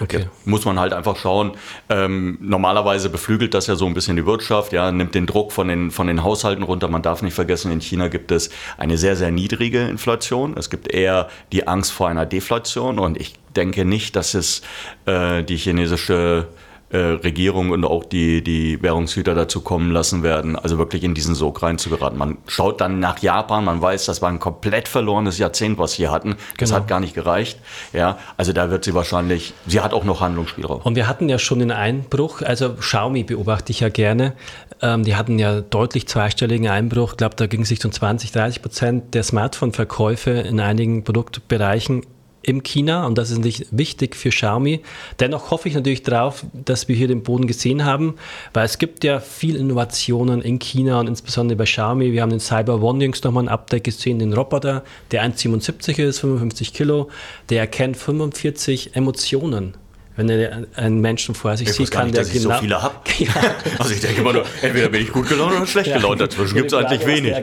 Okay. 0.00 0.20
Jetzt 0.20 0.46
muss 0.46 0.64
man 0.64 0.80
halt 0.80 0.92
einfach 0.92 1.16
schauen. 1.16 1.52
Ähm, 1.88 2.38
normalerweise 2.40 3.08
beflügelt 3.08 3.54
das 3.54 3.66
ja 3.66 3.76
so 3.76 3.86
ein 3.86 3.94
bisschen 3.94 4.16
die 4.16 4.26
Wirtschaft, 4.26 4.72
ja, 4.72 4.90
nimmt 4.90 5.14
den 5.14 5.26
Druck 5.26 5.52
von 5.52 5.68
den, 5.68 5.90
von 5.90 6.06
den 6.06 6.24
Haushalten 6.24 6.64
runter. 6.64 6.88
Man 6.88 7.02
darf 7.02 7.22
nicht 7.22 7.34
vergessen, 7.34 7.70
in 7.70 7.80
China 7.80 8.08
gibt 8.08 8.32
es 8.32 8.50
eine 8.78 8.98
sehr, 8.98 9.16
sehr 9.16 9.30
niedrige 9.30 9.86
Inflation. 9.86 10.56
Es 10.56 10.70
gibt 10.70 10.92
eher 10.92 11.28
die 11.52 11.68
Angst 11.68 11.92
vor 11.92 12.08
einer 12.08 12.26
Deflation 12.26 12.98
und 12.98 13.20
ich 13.20 13.34
denke 13.54 13.84
nicht, 13.84 14.16
dass 14.16 14.34
es 14.34 14.62
äh, 15.06 15.42
die 15.42 15.56
chinesische 15.56 16.48
äh, 16.48 16.69
Regierung 16.98 17.70
und 17.70 17.84
auch 17.84 18.04
die, 18.04 18.42
die 18.42 18.82
Währungshüter 18.82 19.34
dazu 19.34 19.60
kommen 19.60 19.92
lassen 19.92 20.22
werden, 20.22 20.56
also 20.56 20.76
wirklich 20.76 21.04
in 21.04 21.14
diesen 21.14 21.34
Sog 21.36 21.62
reinzugeraten. 21.62 22.18
Man 22.18 22.38
schaut 22.48 22.80
dann 22.80 22.98
nach 22.98 23.20
Japan, 23.20 23.64
man 23.64 23.80
weiß, 23.80 24.06
das 24.06 24.22
war 24.22 24.28
ein 24.28 24.40
komplett 24.40 24.88
verlorenes 24.88 25.38
Jahrzehnt, 25.38 25.78
was 25.78 25.92
sie 25.92 26.08
hatten. 26.08 26.36
Das 26.58 26.70
genau. 26.70 26.80
hat 26.80 26.88
gar 26.88 26.98
nicht 26.98 27.14
gereicht. 27.14 27.60
Ja, 27.92 28.18
also 28.36 28.52
da 28.52 28.70
wird 28.70 28.84
sie 28.84 28.94
wahrscheinlich, 28.94 29.54
sie 29.66 29.80
hat 29.80 29.92
auch 29.92 30.04
noch 30.04 30.20
Handlungsspielraum. 30.20 30.80
Und 30.82 30.96
wir 30.96 31.06
hatten 31.06 31.28
ja 31.28 31.38
schon 31.38 31.60
den 31.60 31.70
Einbruch, 31.70 32.42
also 32.42 32.74
Xiaomi 32.74 33.22
beobachte 33.22 33.70
ich 33.70 33.80
ja 33.80 33.88
gerne. 33.88 34.32
Ähm, 34.82 35.04
die 35.04 35.14
hatten 35.14 35.38
ja 35.38 35.60
deutlich 35.60 36.08
zweistelligen 36.08 36.68
Einbruch. 36.68 37.12
Ich 37.12 37.18
glaube, 37.18 37.36
da 37.36 37.46
ging 37.46 37.62
es 37.62 37.68
sich 37.68 37.84
um 37.84 37.92
20, 37.92 38.32
30 38.32 38.62
Prozent 38.62 39.14
der 39.14 39.22
Smartphone-Verkäufe 39.22 40.30
in 40.30 40.58
einigen 40.58 41.04
Produktbereichen 41.04 42.02
im 42.42 42.62
China 42.62 43.06
und 43.06 43.18
das 43.18 43.30
ist 43.30 43.38
nicht 43.38 43.66
wichtig 43.70 44.16
für 44.16 44.30
Xiaomi. 44.30 44.80
Dennoch 45.18 45.50
hoffe 45.50 45.68
ich 45.68 45.74
natürlich 45.74 46.02
darauf, 46.02 46.44
dass 46.52 46.88
wir 46.88 46.96
hier 46.96 47.08
den 47.08 47.22
Boden 47.22 47.46
gesehen 47.46 47.84
haben, 47.84 48.14
weil 48.54 48.64
es 48.64 48.78
gibt 48.78 49.04
ja 49.04 49.20
viel 49.20 49.56
Innovationen 49.56 50.40
in 50.40 50.58
China 50.58 51.00
und 51.00 51.08
insbesondere 51.08 51.56
bei 51.56 51.64
Xiaomi. 51.64 52.12
Wir 52.12 52.22
haben 52.22 52.30
den 52.30 52.40
Cyber 52.40 52.82
One 52.82 53.02
jüngst 53.04 53.24
nochmal 53.24 53.44
ein 53.44 53.48
Update 53.48 53.84
gesehen, 53.84 54.18
den 54.18 54.32
Roboter, 54.32 54.84
der 55.10 55.24
1,77 55.24 56.02
ist, 56.02 56.20
55 56.20 56.72
Kilo, 56.72 57.08
der 57.50 57.60
erkennt 57.60 57.96
45 57.96 58.96
Emotionen. 58.96 59.74
Wenn 60.20 60.28
er 60.28 60.66
einen 60.76 61.00
Menschen 61.00 61.34
vor 61.34 61.56
sich 61.56 61.70
ich 61.70 61.74
sieht, 61.76 61.90
kann 61.90 62.08
nicht, 62.08 62.16
der 62.16 62.24
dass 62.24 62.32
genau. 62.32 62.50
Ich 62.50 62.56
so 62.56 62.60
viele 62.60 62.82
habe. 62.82 62.94
Ja. 63.20 63.32
Also 63.78 63.94
ich 63.94 64.00
denke 64.00 64.20
immer 64.20 64.34
nur, 64.34 64.44
entweder 64.60 64.90
bin 64.90 65.02
ich 65.02 65.12
gut 65.12 65.28
gelaunt 65.28 65.56
oder 65.56 65.66
schlecht 65.66 65.94
gelaunt. 65.94 66.20
Dazwischen 66.20 66.54
gibt 66.56 66.72
es 66.72 66.74
eigentlich 66.74 67.06
wenig. 67.06 67.34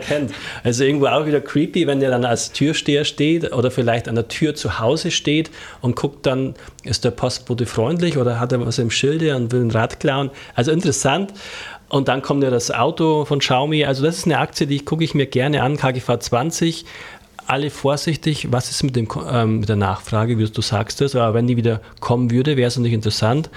Also 0.63 0.84
irgendwo 0.84 1.07
auch 1.07 1.25
wieder 1.25 1.41
creepy, 1.41 1.88
wenn 1.88 2.00
der 2.00 2.12
dann 2.12 2.24
als 2.24 2.51
Türsteher 2.51 3.03
steht 3.03 3.51
oder 3.51 3.72
vielleicht 3.72 4.07
an 4.07 4.13
der 4.13 4.27
Tür 4.27 4.53
zu 4.53 4.77
Hause 4.77 5.10
steht 5.10 5.50
und 5.81 5.96
guckt 5.96 6.27
dann, 6.27 6.53
ist 6.84 7.03
der 7.03 7.12
Postbote 7.12 7.65
freundlich 7.65 8.17
oder 8.17 8.39
hat 8.39 8.51
er 8.51 8.63
was 8.63 8.77
im 8.77 8.91
Schilde 8.91 9.36
und 9.36 9.51
will 9.51 9.62
ein 9.62 9.72
Rad 9.72 10.00
klauen. 10.00 10.29
Also 10.53 10.72
interessant. 10.72 11.34
Und 11.89 12.10
dann 12.10 12.22
kommt 12.22 12.43
ja 12.43 12.50
das 12.50 12.69
Auto 12.69 13.24
von 13.25 13.39
Xiaomi. 13.39 13.86
Also 13.86 14.03
das 14.03 14.17
ist 14.17 14.25
eine 14.25 14.39
Aktie, 14.39 14.67
die 14.67 14.84
gucke 14.84 15.03
ich 15.03 15.15
mir 15.15 15.25
gerne 15.25 15.63
an, 15.63 15.77
KGV 15.77 16.19
20 16.19 16.86
alle 17.48 17.70
vorsichtig, 17.70 18.51
was 18.51 18.70
ist 18.70 18.84
mit, 18.84 18.96
dem, 18.96 19.08
ähm, 19.30 19.60
mit 19.60 19.70
der 19.70 19.75
Nachfrage, 19.75 20.38
wie 20.38 20.46
du 20.46 20.62
sagst 20.62 21.01
das, 21.01 21.16
aber 21.16 21.34
wenn 21.34 21.48
die 21.48 21.58
wieder 21.58 21.82
kommen 22.00 22.32
würde, 22.32 22.58
wäre 22.58 22.68
es 22.68 22.75
natürlich 22.75 22.94
interessant. 22.94 23.50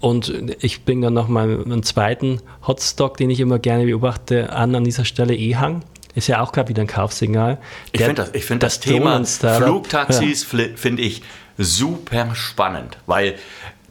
Und 0.00 0.32
ich 0.60 0.84
bringe 0.84 1.06
dann 1.06 1.14
noch 1.14 1.28
mal 1.28 1.62
einen 1.64 1.82
zweiten 1.82 2.40
Hotstock, 2.66 3.16
den 3.16 3.30
ich 3.30 3.40
immer 3.40 3.58
gerne 3.58 3.86
beobachte, 3.86 4.52
an 4.52 4.74
an 4.74 4.84
dieser 4.84 5.04
Stelle, 5.04 5.34
Ehang. 5.34 5.82
Ist 6.14 6.28
ja 6.28 6.40
auch 6.40 6.52
gerade 6.52 6.68
wieder 6.68 6.82
ein 6.82 6.86
Kaufsignal. 6.86 7.58
Ich 7.90 8.02
finde 8.02 8.22
das, 8.22 8.34
ich 8.34 8.44
find 8.44 8.62
das, 8.62 8.78
das 8.78 8.80
Thema 8.80 9.24
Flugtaxis 9.24 10.46
ja. 10.52 10.66
finde 10.76 11.02
ich 11.02 11.22
super 11.58 12.34
spannend, 12.34 12.98
weil 13.06 13.34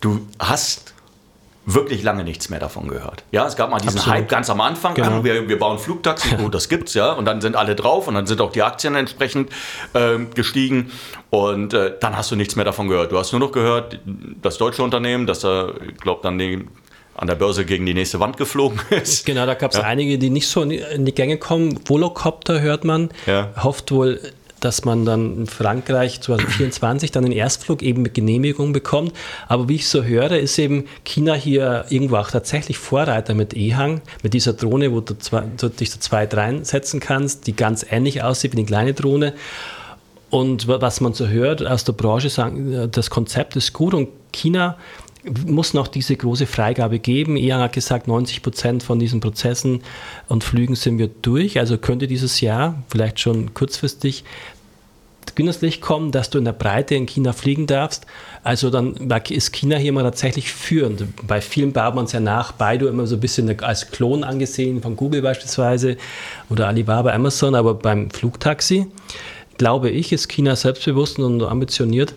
du 0.01 0.25
hast 0.39 0.92
wirklich 1.65 2.03
lange 2.03 2.23
nichts 2.23 2.49
mehr 2.49 2.59
davon 2.59 2.87
gehört. 2.87 3.23
Ja, 3.31 3.47
es 3.47 3.55
gab 3.55 3.69
mal 3.69 3.79
diesen 3.79 3.97
Absolut. 3.97 4.19
Hype 4.19 4.29
ganz 4.29 4.49
am 4.49 4.59
Anfang. 4.61 4.95
Genau. 4.95 5.23
Wir, 5.23 5.47
wir 5.47 5.59
bauen 5.59 5.79
Flugtaxi, 5.79 6.35
oh, 6.43 6.49
das 6.49 6.69
gibt's 6.69 6.93
ja. 6.93 7.13
Und 7.13 7.25
dann 7.25 7.41
sind 7.41 7.55
alle 7.55 7.75
drauf 7.75 8.07
und 8.07 8.15
dann 8.15 8.27
sind 8.27 8.41
auch 8.41 8.51
die 8.51 8.61
Aktien 8.61 8.95
entsprechend 8.95 9.49
äh, 9.93 10.19
gestiegen. 10.33 10.91
Und 11.29 11.73
äh, 11.73 11.93
dann 11.99 12.17
hast 12.17 12.31
du 12.31 12.35
nichts 12.35 12.55
mehr 12.55 12.65
davon 12.65 12.87
gehört. 12.87 13.11
Du 13.11 13.17
hast 13.17 13.31
nur 13.31 13.39
noch 13.39 13.51
gehört, 13.51 13.99
das 14.41 14.57
deutsche 14.57 14.83
Unternehmen, 14.83 15.25
das 15.25 15.39
da, 15.39 15.69
ich 15.89 15.97
glaube, 15.97 16.21
dann 16.23 16.37
die, 16.37 16.65
an 17.15 17.27
der 17.27 17.35
Börse 17.35 17.65
gegen 17.65 17.85
die 17.85 17.93
nächste 17.93 18.19
Wand 18.19 18.37
geflogen 18.37 18.79
ist. 18.89 19.25
Genau, 19.25 19.45
da 19.45 19.53
gab 19.53 19.71
es 19.71 19.77
ja. 19.77 19.83
einige, 19.83 20.17
die 20.17 20.29
nicht 20.29 20.47
so 20.47 20.61
in 20.63 21.05
die 21.05 21.13
Gänge 21.13 21.37
kommen. 21.37 21.79
Volocopter 21.85 22.61
hört 22.61 22.83
man, 22.83 23.09
ja. 23.25 23.51
hofft 23.61 23.91
wohl 23.91 24.19
dass 24.63 24.85
man 24.85 25.05
dann 25.05 25.37
in 25.39 25.47
Frankreich 25.47 26.21
2024 26.21 27.11
dann 27.11 27.23
den 27.23 27.33
Erstflug 27.33 27.81
eben 27.81 28.01
mit 28.01 28.13
Genehmigung 28.13 28.71
bekommt. 28.71 29.13
Aber 29.47 29.67
wie 29.67 29.75
ich 29.75 29.87
so 29.87 30.03
höre, 30.03 30.37
ist 30.37 30.57
eben 30.57 30.85
China 31.03 31.33
hier 31.33 31.85
irgendwo 31.89 32.15
auch 32.17 32.31
tatsächlich 32.31 32.77
Vorreiter 32.77 33.33
mit 33.33 33.55
EHang, 33.55 34.01
mit 34.21 34.33
dieser 34.33 34.53
Drohne, 34.53 34.91
wo 34.91 35.01
du, 35.01 35.17
zwei, 35.17 35.43
du 35.57 35.69
dich 35.69 35.91
so 35.91 35.99
zwei 35.99 36.25
reinsetzen 36.25 36.99
kannst, 36.99 37.47
die 37.47 37.55
ganz 37.55 37.85
ähnlich 37.89 38.23
aussieht 38.23 38.53
wie 38.53 38.57
eine 38.57 38.65
kleine 38.65 38.93
Drohne. 38.93 39.33
Und 40.29 40.67
was 40.67 41.01
man 41.01 41.13
so 41.13 41.27
hört 41.27 41.65
aus 41.65 41.83
der 41.83 41.93
Branche, 41.93 42.29
sagen, 42.29 42.89
das 42.91 43.09
Konzept 43.09 43.55
ist 43.55 43.73
gut 43.73 43.93
und 43.93 44.09
China 44.31 44.77
muss 45.45 45.73
noch 45.73 45.87
diese 45.87 46.15
große 46.15 46.45
Freigabe 46.45 46.99
geben. 46.99 47.37
EHang 47.37 47.61
hat 47.61 47.73
gesagt, 47.73 48.07
90 48.07 48.41
Prozent 48.41 48.83
von 48.83 48.99
diesen 48.99 49.19
Prozessen 49.19 49.81
und 50.27 50.43
Flügen 50.43 50.75
sind 50.75 50.97
wir 50.97 51.07
durch. 51.07 51.59
Also 51.59 51.77
könnte 51.77 52.07
dieses 52.07 52.41
Jahr, 52.41 52.83
vielleicht 52.89 53.19
schon 53.19 53.53
kurzfristig, 53.53 54.23
günstig 55.35 55.81
kommen, 55.81 56.11
dass 56.11 56.29
du 56.29 56.37
in 56.37 56.45
der 56.45 56.53
Breite 56.53 56.95
in 56.95 57.05
China 57.05 57.33
fliegen 57.33 57.67
darfst. 57.67 58.05
Also 58.43 58.69
dann 58.69 58.95
ist 59.29 59.53
China 59.53 59.77
hier 59.77 59.93
mal 59.93 60.03
tatsächlich 60.03 60.51
führend. 60.51 61.05
Bei 61.25 61.41
vielen 61.41 61.73
baut 61.73 61.95
man 61.95 62.05
es 62.05 62.11
ja 62.11 62.19
nach, 62.19 62.51
Baidu 62.51 62.87
immer 62.87 63.07
so 63.07 63.15
ein 63.15 63.19
bisschen 63.19 63.59
als 63.61 63.91
Klon 63.91 64.23
angesehen, 64.23 64.81
von 64.81 64.95
Google 64.95 65.21
beispielsweise 65.21 65.97
oder 66.49 66.67
Alibaba, 66.67 67.11
Amazon, 67.11 67.55
aber 67.55 67.73
beim 67.73 68.09
Flugtaxi 68.11 68.87
glaube 69.57 69.89
ich, 69.89 70.11
ist 70.11 70.29
China 70.29 70.55
selbstbewusst 70.55 71.19
und 71.19 71.41
ambitioniert. 71.43 72.13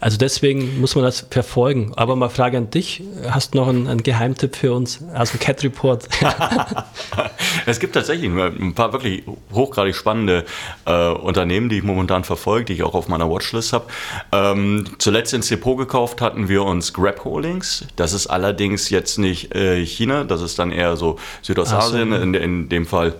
Also 0.00 0.16
deswegen 0.16 0.80
muss 0.80 0.94
man 0.94 1.04
das 1.04 1.26
verfolgen. 1.30 1.92
Aber 1.96 2.16
mal 2.16 2.28
Frage 2.28 2.58
an 2.58 2.70
dich, 2.70 3.02
hast 3.28 3.54
du 3.54 3.58
noch 3.58 3.68
einen, 3.68 3.86
einen 3.86 4.02
Geheimtipp 4.02 4.56
für 4.56 4.72
uns 4.72 5.00
aus 5.14 5.30
dem 5.30 5.40
Cat 5.40 5.62
Report? 5.62 6.08
es 7.66 7.78
gibt 7.78 7.94
tatsächlich 7.94 8.30
ein 8.30 8.74
paar 8.74 8.92
wirklich 8.92 9.24
hochgradig 9.52 9.94
spannende 9.94 10.44
äh, 10.86 11.08
Unternehmen, 11.10 11.68
die 11.68 11.78
ich 11.78 11.82
momentan 11.82 12.24
verfolge, 12.24 12.66
die 12.66 12.72
ich 12.74 12.82
auch 12.82 12.94
auf 12.94 13.08
meiner 13.08 13.30
Watchlist 13.30 13.72
habe. 13.72 13.86
Ähm, 14.32 14.84
zuletzt 14.98 15.34
ins 15.34 15.48
Depot 15.48 15.76
gekauft 15.76 16.20
hatten 16.20 16.48
wir 16.48 16.64
uns 16.64 16.92
Grab 16.92 17.24
Holdings. 17.24 17.84
Das 17.96 18.12
ist 18.12 18.26
allerdings 18.26 18.90
jetzt 18.90 19.18
nicht 19.18 19.54
äh, 19.54 19.84
China, 19.84 20.24
das 20.24 20.42
ist 20.42 20.58
dann 20.58 20.72
eher 20.72 20.96
so 20.96 21.18
Südostasien, 21.42 22.10
so. 22.10 22.16
in, 22.16 22.34
in 22.34 22.68
dem 22.68 22.86
Fall 22.86 23.14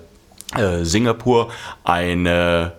äh, 0.56 0.84
Singapur, 0.84 1.50
eine 1.84 2.72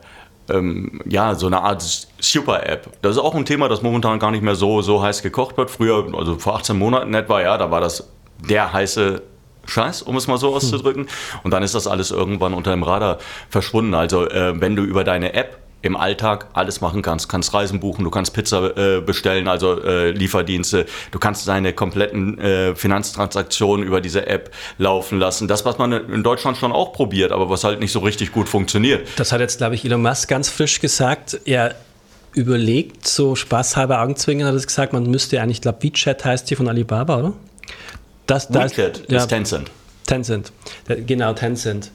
ähm, 0.53 1.01
ja, 1.05 1.35
so 1.35 1.47
eine 1.47 1.61
Art 1.61 1.81
Super-App. 2.19 2.89
Das 3.01 3.15
ist 3.15 3.21
auch 3.21 3.35
ein 3.35 3.45
Thema, 3.45 3.69
das 3.69 3.81
momentan 3.81 4.19
gar 4.19 4.31
nicht 4.31 4.43
mehr 4.43 4.55
so, 4.55 4.81
so 4.81 5.01
heiß 5.01 5.21
gekocht 5.21 5.57
wird. 5.57 5.71
Früher, 5.71 6.07
also 6.13 6.37
vor 6.37 6.55
18 6.55 6.77
Monaten 6.77 7.13
etwa, 7.13 7.41
ja, 7.41 7.57
da 7.57 7.71
war 7.71 7.81
das 7.81 8.09
der 8.39 8.73
heiße 8.73 9.21
Scheiß, 9.65 10.01
um 10.01 10.15
es 10.17 10.27
mal 10.27 10.37
so 10.37 10.49
hm. 10.49 10.55
auszudrücken. 10.55 11.07
Und 11.43 11.51
dann 11.51 11.63
ist 11.63 11.75
das 11.75 11.87
alles 11.87 12.11
irgendwann 12.11 12.53
unter 12.53 12.71
dem 12.71 12.83
Radar 12.83 13.19
verschwunden. 13.49 13.93
Also 13.93 14.27
äh, 14.27 14.59
wenn 14.59 14.75
du 14.75 14.83
über 14.83 15.03
deine 15.03 15.33
App 15.33 15.57
im 15.81 15.95
Alltag 15.95 16.47
alles 16.53 16.81
machen 16.81 17.01
kannst. 17.01 17.25
Du 17.25 17.29
kannst 17.29 17.53
Reisen 17.53 17.79
buchen, 17.79 18.03
du 18.03 18.11
kannst 18.11 18.33
Pizza 18.33 18.77
äh, 18.77 19.01
bestellen, 19.01 19.47
also 19.47 19.81
äh, 19.81 20.11
Lieferdienste. 20.11 20.85
Du 21.11 21.19
kannst 21.19 21.47
deine 21.47 21.73
kompletten 21.73 22.37
äh, 22.39 22.75
Finanztransaktionen 22.75 23.85
über 23.85 24.01
diese 24.01 24.27
App 24.27 24.51
laufen 24.77 25.19
lassen. 25.19 25.47
Das, 25.47 25.65
was 25.65 25.77
man 25.77 25.91
in 25.91 26.23
Deutschland 26.23 26.57
schon 26.57 26.71
auch 26.71 26.93
probiert, 26.93 27.31
aber 27.31 27.49
was 27.49 27.63
halt 27.63 27.79
nicht 27.79 27.91
so 27.91 27.99
richtig 27.99 28.31
gut 28.31 28.47
funktioniert. 28.47 29.07
Das 29.15 29.31
hat 29.31 29.41
jetzt, 29.41 29.57
glaube 29.57 29.75
ich, 29.75 29.83
Elon 29.85 30.01
Musk 30.01 30.29
ganz 30.29 30.49
frisch 30.49 30.79
gesagt. 30.79 31.39
Er 31.45 31.75
überlegt, 32.33 33.07
so 33.07 33.35
spaßhalber 33.35 34.01
Augenzwingen 34.01 34.47
hat 34.47 34.53
er 34.53 34.61
gesagt, 34.61 34.93
man 34.93 35.03
müsste 35.03 35.41
eigentlich, 35.41 35.57
ich 35.57 35.61
glaube, 35.61 35.83
WeChat 35.83 36.23
heißt 36.23 36.47
hier 36.47 36.57
von 36.57 36.69
Alibaba, 36.69 37.19
oder? 37.19 37.33
Das, 38.27 38.47
das 38.47 38.77
WeChat 38.77 38.99
ist 38.99 39.11
ja, 39.11 39.25
Tencent. 39.25 39.71
Tencent, 40.05 40.51
genau, 41.05 41.33
Tencent 41.33 41.91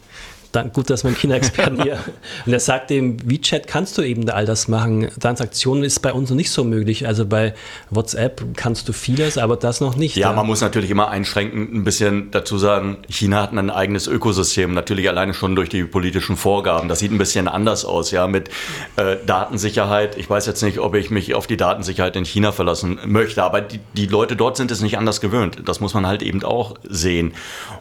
gut, 0.73 0.91
dass 0.91 1.05
man 1.05 1.15
China-Experten 1.15 1.83
hier. 1.83 1.99
Und 2.47 2.53
er 2.53 2.61
sagt 2.61 2.91
eben, 2.91 3.19
WeChat 3.29 3.67
kannst 3.67 3.99
du 3.99 4.03
eben 4.03 4.29
all 4.31 4.47
das 4.47 4.69
machen. 4.69 5.09
Transaktionen 5.21 5.85
ist 5.85 6.01
bei 6.01 6.13
uns 6.13 6.31
noch 6.31 6.37
nicht 6.37 6.51
so 6.51 6.65
möglich. 6.65 7.07
Also 7.07 7.27
bei 7.27 7.55
WhatsApp 7.91 8.43
kannst 8.57 8.89
du 8.89 8.93
vieles, 8.93 9.39
aber 9.39 9.57
das 9.57 9.81
noch 9.81 9.97
nicht. 9.97 10.17
Ja, 10.17 10.31
ja. 10.31 10.37
man 10.37 10.47
muss 10.47 10.61
natürlich 10.61 10.91
immer 10.91 11.09
einschränkend 11.09 11.75
ein 11.75 11.85
bisschen 11.85 12.31
dazu 12.31 12.59
sagen, 12.59 12.99
China 13.09 13.43
hat 13.43 13.53
ein 13.53 13.71
eigenes 13.71 14.07
Ökosystem, 14.07 14.73
natürlich 14.73 15.09
alleine 15.09 15.35
schon 15.35 15.57
durch 15.57 15.69
die 15.69 15.85
politischen 15.85 16.37
Vorgaben. 16.37 16.89
Das 16.89 16.99
sieht 16.99 17.13
ein 17.13 17.19
bisschen 17.19 17.49
anders 17.49 17.85
aus, 17.85 18.11
ja, 18.11 18.27
mit 18.27 18.49
äh, 18.97 19.17
Datensicherheit. 19.27 20.17
Ich 20.17 20.29
weiß 20.29 20.47
jetzt 20.47 20.63
nicht, 20.63 20.79
ob 20.79 20.95
ich 20.95 21.11
mich 21.11 21.35
auf 21.35 21.47
die 21.47 21.57
Datensicherheit 21.57 22.17
in 22.17 22.25
China 22.25 22.53
verlassen 22.53 22.99
möchte, 23.07 23.43
aber 23.43 23.61
die, 23.61 23.81
die 23.95 24.07
Leute 24.07 24.37
dort 24.37 24.57
sind 24.57 24.71
es 24.71 24.81
nicht 24.81 24.99
anders 24.99 25.21
gewöhnt. 25.21 25.63
Das 25.65 25.81
muss 25.81 25.95
man 25.95 26.07
halt 26.07 26.23
eben 26.23 26.43
auch 26.43 26.75
sehen. 26.89 27.35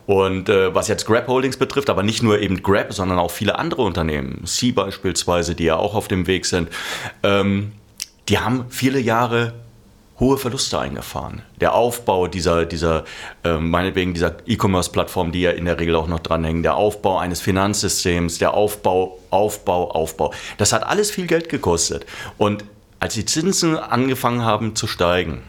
Und 0.06 0.50
äh, 0.50 0.74
was 0.74 0.88
jetzt 0.88 1.06
Grab 1.06 1.28
Holdings 1.28 1.58
betrifft, 1.58 1.90
aber 1.90 2.04
nicht 2.04 2.24
nur 2.24 2.40
eben 2.40 2.62
Grab, 2.66 2.94
sondern 2.94 3.20
auch 3.20 3.32
viele 3.32 3.58
andere 3.58 3.84
Unternehmen, 3.84 4.42
Sea 4.44 4.74
beispielsweise, 4.74 5.56
die 5.56 5.66
ja 5.66 5.78
auch 5.78 5.96
auf 5.96 6.10
dem 6.10 6.28
Weg 6.28 6.46
sind, 6.46 6.70
ähm, 7.24 7.72
die 8.28 8.40
haben 8.40 8.66
viele 8.70 9.00
Jahre 9.00 9.54
hohe 10.20 10.38
Verluste 10.38 10.80
eingefahren. 10.80 11.42
Der 11.60 11.74
Aufbau 11.76 12.28
dieser, 12.28 12.66
dieser 12.66 13.04
äh, 13.44 13.58
meinetwegen 13.58 14.14
dieser 14.14 14.38
E-Commerce-Plattform, 14.46 15.32
die 15.32 15.42
ja 15.42 15.52
in 15.52 15.66
der 15.66 15.80
Regel 15.80 15.96
auch 15.96 16.08
noch 16.08 16.20
dranhängen, 16.20 16.64
der 16.64 16.76
Aufbau 16.76 17.18
eines 17.18 17.42
Finanzsystems, 17.42 18.38
der 18.38 18.54
Aufbau, 18.54 19.20
Aufbau, 19.30 19.92
Aufbau, 19.92 20.34
das 20.58 20.74
hat 20.74 20.84
alles 20.84 21.12
viel 21.12 21.28
Geld 21.28 21.50
gekostet. 21.50 22.06
Und 22.38 22.64
als 23.00 23.14
die 23.14 23.26
Zinsen 23.26 23.78
angefangen 23.78 24.44
haben 24.44 24.76
zu 24.76 24.88
steigen, 24.88 25.44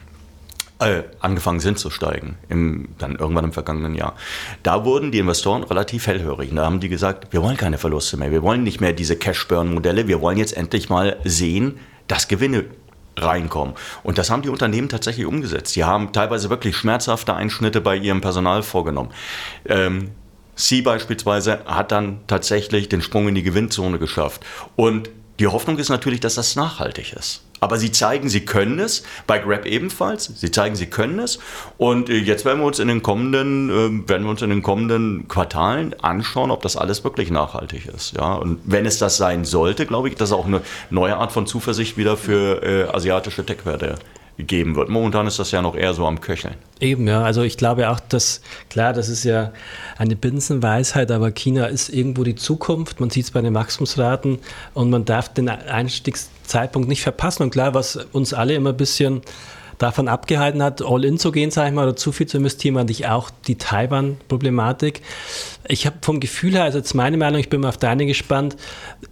äh, 0.79 1.03
angefangen 1.21 1.61
sind 1.61 1.79
zu 1.79 1.91
steigen, 1.91 2.37
im, 2.49 2.89
dann 2.99 3.17
irgendwann 3.17 3.45
im 3.45 3.53
vergangenen 3.53 3.95
Jahr. 3.95 4.15
Da 4.63 4.85
wurden 4.85 5.11
die 5.11 5.19
Investoren 5.19 5.63
relativ 5.63 6.07
hellhörig. 6.07 6.51
Da 6.55 6.65
haben 6.65 6.81
die 6.81 6.89
gesagt, 6.89 7.33
wir 7.33 7.43
wollen 7.43 7.57
keine 7.57 7.79
Verluste 7.79 8.17
mehr, 8.17 8.31
wir 8.31 8.43
wollen 8.43 8.63
nicht 8.63 8.81
mehr 8.81 8.93
diese 8.93 9.17
Cash-Burn-Modelle, 9.17 10.09
wir 10.09 10.21
wollen 10.21 10.39
jetzt 10.39 10.57
endlich 10.57 10.89
mal 10.89 11.17
sehen, 11.25 11.79
dass 12.09 12.29
Gewinne 12.29 12.65
reinkommen. 13.17 13.75
Und 14.03 14.19
das 14.19 14.31
haben 14.31 14.43
die 14.43 14.51
Unternehmen 14.51 14.89
tatsächlich 14.89 15.27
umgesetzt. 15.27 15.75
Die 15.77 15.85
haben 15.85 16.13
teilweise 16.13 16.51
wirklich 16.51 16.77
schmerzhafte 16.77 17.35
Einschnitte 17.35 17.81
bei 17.81 17.97
ihrem 17.97 18.21
Personal 18.21 18.63
vorgenommen. 18.63 19.11
Ähm, 19.65 20.11
Sie 20.59 20.81
beispielsweise 20.81 21.61
hat 21.67 21.93
dann 21.93 22.21
tatsächlich 22.27 22.89
den 22.89 23.03
Sprung 23.03 23.29
in 23.29 23.35
die 23.35 23.43
Gewinnzone 23.43 23.99
geschafft. 23.99 24.41
Und 24.75 25.11
die 25.39 25.47
Hoffnung 25.47 25.77
ist 25.79 25.91
natürlich, 25.91 26.21
dass 26.21 26.37
das 26.37 26.57
nachhaltig 26.57 27.13
ist. 27.13 27.43
Aber 27.61 27.79
sie 27.79 27.91
zeigen, 27.91 28.29
sie 28.29 28.45
können 28.45 28.79
es, 28.79 29.03
bei 29.27 29.39
Grab 29.39 29.67
ebenfalls. 29.67 30.31
Sie 30.35 30.51
zeigen, 30.51 30.77
sie 30.77 30.87
können 30.87 31.19
es. 31.19 31.39
Und 31.79 32.09
äh, 32.11 32.17
jetzt 32.17 32.45
werden 32.45 32.61
wir 32.61 32.67
uns 32.67 32.79
in 32.79 32.89
den 32.89 33.03
kommenden, 33.03 33.71
äh, 33.71 34.09
werden 34.09 34.25
wir 34.25 34.31
uns 34.31 34.43
in 34.43 34.51
den 34.51 34.63
kommenden 34.63 35.29
Quartalen 35.29 35.95
anschauen, 36.01 36.51
ob 36.51 36.63
das 36.63 36.77
alles 36.77 37.05
wirklich 37.05 37.31
nachhaltig 37.31 37.87
ist. 37.87 38.17
Ja? 38.17 38.35
Und 38.35 38.61
wenn 38.65 38.87
es 38.87 38.99
das 38.99 39.17
sein 39.17 39.45
sollte, 39.45 39.87
glaube 39.87 40.09
ich, 40.09 40.17
dass 40.17 40.33
auch 40.33 40.47
eine 40.47 40.61
neue 40.91 41.17
Art 41.17 41.33
von 41.33 41.47
Zuversicht 41.47 41.97
wieder 41.97 42.17
für 42.17 42.63
äh, 42.63 42.95
asiatische 42.95 43.45
Tech-Werte 43.45 43.97
geben 44.39 44.77
wird. 44.77 44.89
Momentan 44.89 45.27
ist 45.27 45.39
das 45.39 45.51
ja 45.51 45.63
noch 45.63 45.75
eher 45.75 45.95
so 45.95 46.07
am 46.07 46.21
Köcheln. 46.21 46.55
Eben, 46.81 47.09
ja. 47.09 47.23
Also 47.23 47.43
ich 47.43 47.57
glaube 47.57 47.89
auch, 47.91 48.01
dass, 48.01 48.43
klar, 48.69 48.93
das 48.93 49.09
ist 49.09 49.25
ja 49.25 49.53
eine 49.97 50.17
Binsenweisheit, 50.17 51.11
aber 51.11 51.31
China 51.31 51.67
ist 51.67 51.89
irgendwo 51.89 52.23
die 52.23 52.35
Zukunft. 52.35 53.01
Man 53.01 53.11
sieht 53.11 53.25
es 53.25 53.31
bei 53.31 53.41
den 53.41 53.55
Wachstumsraten 53.55 54.39
und 54.75 54.91
man 54.91 55.05
darf 55.05 55.33
den 55.33 55.49
Einstiegszeitpunkt 55.49 56.89
nicht 56.89 57.03
verpassen. 57.03 57.45
Und 57.45 57.51
klar, 57.51 57.73
was 57.73 57.97
uns 58.13 58.35
alle 58.35 58.55
immer 58.55 58.71
ein 58.71 58.77
bisschen 58.77 59.23
davon 59.79 60.09
abgehalten 60.09 60.63
hat, 60.63 60.83
all 60.83 61.05
in 61.05 61.19
zu 61.19 61.33
gehen, 61.33 61.51
sage 61.51 61.69
ich 61.69 61.75
mal, 61.75 61.85
oder 61.85 61.97
zu 61.97 62.13
viel 62.13 62.27
zu 62.27 62.39
investieren, 62.39 62.75
war 62.75 62.85
nicht 62.85 63.09
auch 63.09 63.31
die 63.47 63.57
Taiwan-Problematik. 63.57 65.03
Ich 65.69 65.87
habe 65.87 65.97
vom 66.01 66.21
Gefühl 66.21 66.55
her, 66.55 66.65
also 66.65 66.79
jetzt 66.79 66.95
meine 66.95 67.17
Meinung, 67.17 67.41
ich 67.41 67.49
bin 67.49 67.61
mal 67.61 67.69
auf 67.69 67.77
deine 67.77 68.07
gespannt, 68.07 68.57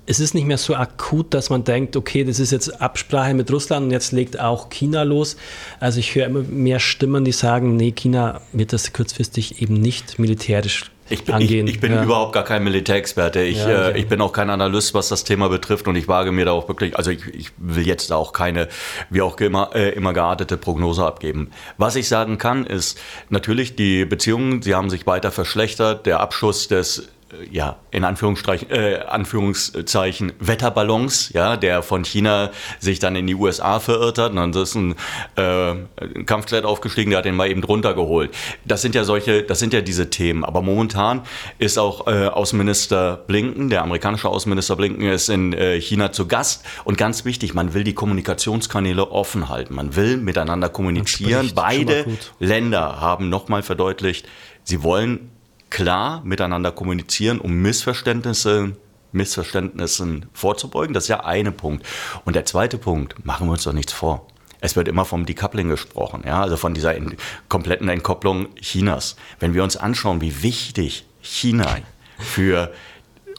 es 0.06 0.20
ist 0.20 0.34
nicht 0.34 0.46
mehr 0.46 0.58
so 0.58 0.74
akut, 0.74 1.34
dass 1.34 1.50
man 1.50 1.64
denkt, 1.64 1.96
okay, 1.96 2.24
das 2.24 2.38
ist 2.38 2.52
jetzt 2.52 2.80
Absprache 2.80 3.34
mit 3.34 3.50
Russland 3.50 3.86
und 3.86 3.90
jetzt 3.90 4.12
legt 4.12 4.38
auch 4.38 4.70
China 4.70 5.02
los. 5.02 5.36
Also 5.80 6.00
ich 6.00 6.14
höre 6.14 6.26
immer 6.26 6.42
mehr 6.42 6.80
Stimmen, 6.80 7.24
die 7.24 7.32
sagen, 7.32 7.76
nee, 7.76 7.92
China 7.92 8.40
wird 8.52 8.72
das 8.72 8.92
kurzfristig 8.92 9.60
eben 9.62 9.74
nicht 9.74 10.18
militärisch 10.18 10.90
ich 11.10 11.24
bin, 11.24 11.40
ich, 11.40 11.50
ich 11.50 11.80
bin 11.80 11.92
ja. 11.92 12.02
überhaupt 12.02 12.32
gar 12.32 12.44
kein 12.44 12.64
Militärexperte. 12.64 13.42
Ich, 13.42 13.58
ja, 13.58 13.64
okay. 13.64 13.92
äh, 13.92 13.98
ich 13.98 14.08
bin 14.08 14.20
auch 14.20 14.32
kein 14.32 14.48
Analyst, 14.48 14.94
was 14.94 15.08
das 15.08 15.24
Thema 15.24 15.48
betrifft 15.48 15.86
und 15.86 15.96
ich 15.96 16.08
wage 16.08 16.32
mir 16.32 16.46
da 16.46 16.52
auch 16.52 16.66
wirklich, 16.68 16.96
also 16.96 17.10
ich, 17.10 17.26
ich 17.34 17.50
will 17.58 17.86
jetzt 17.86 18.12
auch 18.12 18.32
keine, 18.32 18.68
wie 19.10 19.20
auch 19.20 19.38
immer, 19.38 19.70
äh, 19.74 19.90
immer 19.90 20.12
geartete 20.12 20.56
Prognose 20.56 21.04
abgeben. 21.04 21.50
Was 21.76 21.96
ich 21.96 22.08
sagen 22.08 22.38
kann, 22.38 22.64
ist 22.64 22.98
natürlich 23.28 23.76
die 23.76 24.04
Beziehungen, 24.04 24.62
sie 24.62 24.74
haben 24.74 24.88
sich 24.88 25.06
weiter 25.06 25.30
verschlechtert. 25.30 26.06
Der 26.06 26.20
Abschuss 26.20 26.68
des 26.68 27.08
ja, 27.50 27.76
in 27.90 28.04
Anführungszeichen, 28.04 28.70
äh, 28.70 29.00
Anführungszeichen 29.08 30.32
Wetterballons, 30.38 31.30
ja, 31.32 31.56
der 31.56 31.82
von 31.82 32.04
China 32.04 32.50
sich 32.78 32.98
dann 32.98 33.16
in 33.16 33.26
die 33.26 33.34
USA 33.34 33.80
verirrt 33.80 34.18
hat. 34.18 34.30
Und 34.30 34.36
dann 34.36 34.52
ist 34.52 34.74
ein, 34.74 34.94
äh, 35.36 35.70
ein 35.70 36.26
Kampfjet 36.26 36.64
aufgestiegen, 36.64 37.10
der 37.10 37.18
hat 37.18 37.24
den 37.24 37.36
mal 37.36 37.48
eben 37.48 37.60
drunter 37.60 37.94
geholt. 37.94 38.34
Das 38.64 38.82
sind 38.82 38.94
ja 38.94 39.04
solche, 39.04 39.42
das 39.42 39.58
sind 39.58 39.72
ja 39.72 39.80
diese 39.80 40.10
Themen. 40.10 40.44
Aber 40.44 40.62
momentan 40.62 41.22
ist 41.58 41.78
auch 41.78 42.06
äh, 42.06 42.26
Außenminister 42.26 43.24
Blinken, 43.26 43.70
der 43.70 43.82
amerikanische 43.82 44.28
Außenminister 44.28 44.76
Blinken, 44.76 45.08
ist 45.08 45.28
in 45.28 45.52
äh, 45.52 45.80
China 45.80 46.12
zu 46.12 46.26
Gast. 46.26 46.64
Und 46.84 46.98
ganz 46.98 47.24
wichtig, 47.24 47.54
man 47.54 47.74
will 47.74 47.84
die 47.84 47.94
Kommunikationskanäle 47.94 49.10
offen 49.10 49.48
halten. 49.48 49.74
Man 49.74 49.96
will 49.96 50.16
miteinander 50.16 50.68
kommunizieren. 50.68 51.52
Beide 51.54 52.06
Länder 52.38 53.00
haben 53.00 53.28
nochmal 53.28 53.62
verdeutlicht, 53.62 54.26
sie 54.64 54.82
wollen 54.82 55.30
klar 55.70 56.22
miteinander 56.24 56.72
kommunizieren, 56.72 57.40
um 57.40 57.54
Missverständnisse 57.62 58.76
Missverständnissen 59.14 60.26
vorzubeugen. 60.32 60.92
Das 60.92 61.04
ist 61.04 61.08
ja 61.08 61.24
eine 61.24 61.52
Punkt. 61.52 61.86
Und 62.24 62.36
der 62.36 62.44
zweite 62.44 62.78
Punkt, 62.78 63.24
machen 63.24 63.46
wir 63.46 63.52
uns 63.52 63.64
doch 63.64 63.72
nichts 63.72 63.92
vor. 63.92 64.26
Es 64.60 64.76
wird 64.76 64.88
immer 64.88 65.04
vom 65.04 65.26
Decoupling 65.26 65.68
gesprochen, 65.68 66.22
ja, 66.26 66.40
also 66.40 66.56
von 66.56 66.74
dieser 66.74 66.94
in, 66.94 67.16
kompletten 67.48 67.88
Entkopplung 67.88 68.48
Chinas. 68.56 69.16
Wenn 69.38 69.54
wir 69.54 69.62
uns 69.62 69.76
anschauen, 69.76 70.20
wie 70.20 70.42
wichtig 70.42 71.04
China 71.20 71.78
für 72.18 72.72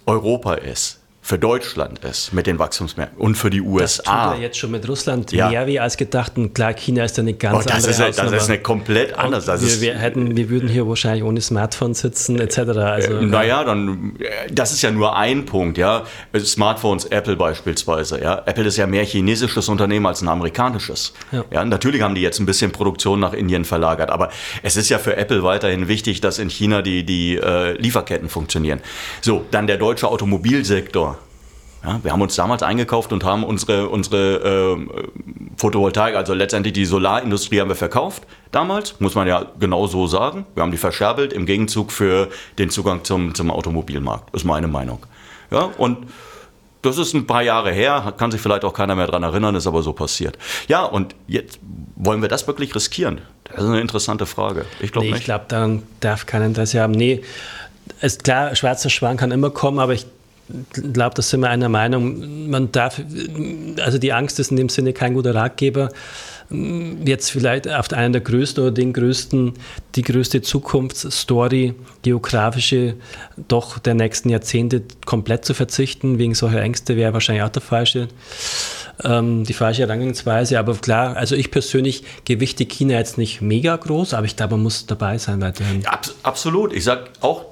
Europa 0.05 0.53
ist, 0.53 1.01
für 1.25 1.39
Deutschland 1.39 2.05
ist 2.05 2.33
mit 2.33 2.45
den 2.45 2.59
Wachstumsmärkten 2.59 3.19
und 3.19 3.33
für 3.33 3.49
die 3.49 3.59
USA. 3.59 4.03
Das 4.03 4.33
tut 4.33 4.37
ja 4.37 4.43
jetzt 4.43 4.57
schon 4.59 4.69
mit 4.69 4.87
Russland 4.87 5.31
ja. 5.31 5.49
mehr 5.49 5.65
wie 5.65 5.79
als 5.79 5.97
gedacht. 5.97 6.33
Und 6.37 6.53
klar, 6.53 6.73
China 6.73 7.03
ist 7.03 7.17
eine 7.17 7.33
ganz 7.33 7.57
oh, 7.57 7.61
das 7.63 7.83
andere 7.83 8.09
ist, 8.09 8.19
Das 8.19 8.43
ist 8.43 8.49
eine 8.49 8.59
komplett 8.59 9.17
anders. 9.17 9.47
Wir, 9.47 9.81
wir, 9.81 9.97
hätten, 9.97 10.37
wir 10.37 10.51
würden 10.51 10.69
hier 10.69 10.87
wahrscheinlich 10.87 11.23
ohne 11.23 11.41
Smartphone 11.41 11.95
sitzen 11.95 12.39
etc. 12.39 12.59
Also, 12.59 13.13
äh, 13.13 13.25
naja, 13.25 13.63
dann, 13.63 14.13
das 14.51 14.71
ist 14.71 14.83
ja 14.83 14.91
nur 14.91 15.17
ein 15.17 15.45
Punkt. 15.45 15.79
Ja, 15.79 16.03
Smartphones, 16.37 17.05
Apple 17.05 17.37
beispielsweise. 17.37 18.21
Ja, 18.21 18.43
Apple 18.45 18.65
ist 18.65 18.77
ja 18.77 18.85
mehr 18.85 19.03
chinesisches 19.03 19.67
Unternehmen 19.67 20.05
als 20.05 20.21
ein 20.21 20.27
amerikanisches. 20.27 21.11
Ja. 21.31 21.43
ja, 21.49 21.65
natürlich 21.65 22.03
haben 22.03 22.13
die 22.13 22.21
jetzt 22.21 22.37
ein 22.39 22.45
bisschen 22.45 22.71
Produktion 22.71 23.19
nach 23.19 23.33
Indien 23.33 23.65
verlagert, 23.65 24.11
aber 24.11 24.29
es 24.61 24.77
ist 24.77 24.89
ja 24.89 24.99
für 24.99 25.17
Apple 25.17 25.41
weiterhin 25.41 25.87
wichtig, 25.87 26.21
dass 26.21 26.37
in 26.37 26.51
China 26.51 26.83
die, 26.83 27.03
die 27.03 27.37
äh, 27.37 27.71
Lieferketten 27.81 28.29
funktionieren. 28.29 28.79
So, 29.21 29.43
dann 29.49 29.65
der 29.65 29.77
deutsche 29.77 30.07
Automobilsektor. 30.07 31.14
Ja, 31.85 31.99
wir 32.01 32.11
haben 32.11 32.21
uns 32.21 32.35
damals 32.35 32.63
eingekauft 32.63 33.13
und 33.13 33.23
haben 33.23 33.43
unsere, 33.43 33.89
unsere 33.89 34.77
äh, 34.77 34.87
Photovoltaik, 35.57 36.15
also 36.15 36.33
letztendlich 36.33 36.73
die 36.73 36.85
Solarindustrie 36.85 37.61
haben 37.61 37.69
wir 37.69 37.75
verkauft 37.75 38.23
damals, 38.51 38.99
muss 38.99 39.13
man 39.13 39.27
ja 39.27 39.45
genau 39.59 39.85
so 39.85 40.07
sagen. 40.07 40.45
Wir 40.55 40.63
haben 40.63 40.71
die 40.71 40.77
verscherbelt 40.77 41.31
im 41.31 41.45
Gegenzug 41.45 41.91
für 41.91 42.29
den 42.57 42.69
Zugang 42.69 43.03
zum, 43.03 43.35
zum 43.35 43.51
Automobilmarkt, 43.51 44.33
ist 44.33 44.45
meine 44.45 44.67
Meinung. 44.67 45.05
Ja, 45.51 45.69
und 45.77 46.07
das 46.81 46.97
ist 46.97 47.13
ein 47.13 47.27
paar 47.27 47.43
Jahre 47.43 47.71
her, 47.71 48.13
kann 48.17 48.31
sich 48.31 48.41
vielleicht 48.41 48.63
auch 48.63 48.73
keiner 48.73 48.95
mehr 48.95 49.07
daran 49.07 49.23
erinnern, 49.23 49.55
ist 49.55 49.67
aber 49.67 49.81
so 49.83 49.93
passiert. 49.93 50.37
Ja, 50.67 50.83
und 50.83 51.15
jetzt 51.27 51.59
wollen 51.95 52.21
wir 52.21 52.29
das 52.29 52.47
wirklich 52.47 52.73
riskieren? 52.73 53.21
Das 53.43 53.63
ist 53.63 53.69
eine 53.69 53.81
interessante 53.81 54.25
Frage. 54.25 54.65
Ich 54.79 54.91
glaube 54.91 55.07
nee, 55.07 55.11
nicht. 55.11 55.21
Ich 55.21 55.25
glaube, 55.25 55.45
daran 55.47 55.83
darf 55.99 56.25
kein 56.25 56.41
Interesse 56.41 56.81
haben. 56.81 56.93
Nee, 56.93 57.23
ist 58.01 58.23
klar, 58.23 58.55
schwarzer 58.55 58.89
Schwan 58.89 59.17
kann 59.17 59.31
immer 59.31 59.49
kommen, 59.49 59.79
aber 59.79 59.93
ich 59.93 60.05
glaube, 60.71 61.15
da 61.15 61.21
sind 61.21 61.41
wir 61.41 61.49
einer 61.49 61.69
Meinung, 61.69 62.49
man 62.49 62.71
darf, 62.71 63.01
also 63.83 63.97
die 63.97 64.13
Angst 64.13 64.39
ist 64.39 64.51
in 64.51 64.57
dem 64.57 64.69
Sinne 64.69 64.93
kein 64.93 65.13
guter 65.13 65.33
Ratgeber. 65.33 65.89
Jetzt 67.03 67.31
vielleicht 67.31 67.67
auf 67.67 67.91
einen 67.91 68.13
der 68.13 68.21
größten 68.21 68.63
oder 68.63 68.71
den 68.71 68.93
größten, 68.93 69.53
die 69.95 70.03
größte 70.03 70.43
Zukunftsstory, 70.43 71.73
geografische, 72.03 72.95
doch 73.47 73.79
der 73.79 73.95
nächsten 73.95 74.29
Jahrzehnte 74.29 74.83
komplett 75.05 75.45
zu 75.45 75.55
verzichten, 75.55 76.19
wegen 76.19 76.35
solcher 76.35 76.61
Ängste 76.61 76.95
wäre 76.95 77.13
wahrscheinlich 77.13 77.43
auch 77.43 77.49
der 77.49 77.63
falsche 77.63 78.07
ähm, 79.03 79.43
die 79.43 79.53
falsche 79.53 79.81
Herangehensweise. 79.81 80.59
Aber 80.59 80.75
klar, 80.75 81.17
also 81.17 81.35
ich 81.35 81.51
persönlich 81.51 82.03
gewichte 82.25 82.65
China 82.65 82.93
jetzt 82.93 83.17
nicht 83.17 83.41
mega 83.41 83.75
groß, 83.75 84.13
aber 84.13 84.25
ich 84.25 84.35
glaube, 84.35 84.55
man 84.55 84.63
muss 84.63 84.85
dabei 84.85 85.17
sein 85.17 85.41
weiterhin. 85.41 85.81
Ja, 85.81 85.99
absolut. 86.23 86.73
Ich 86.73 86.83
sage 86.83 87.05
auch, 87.21 87.45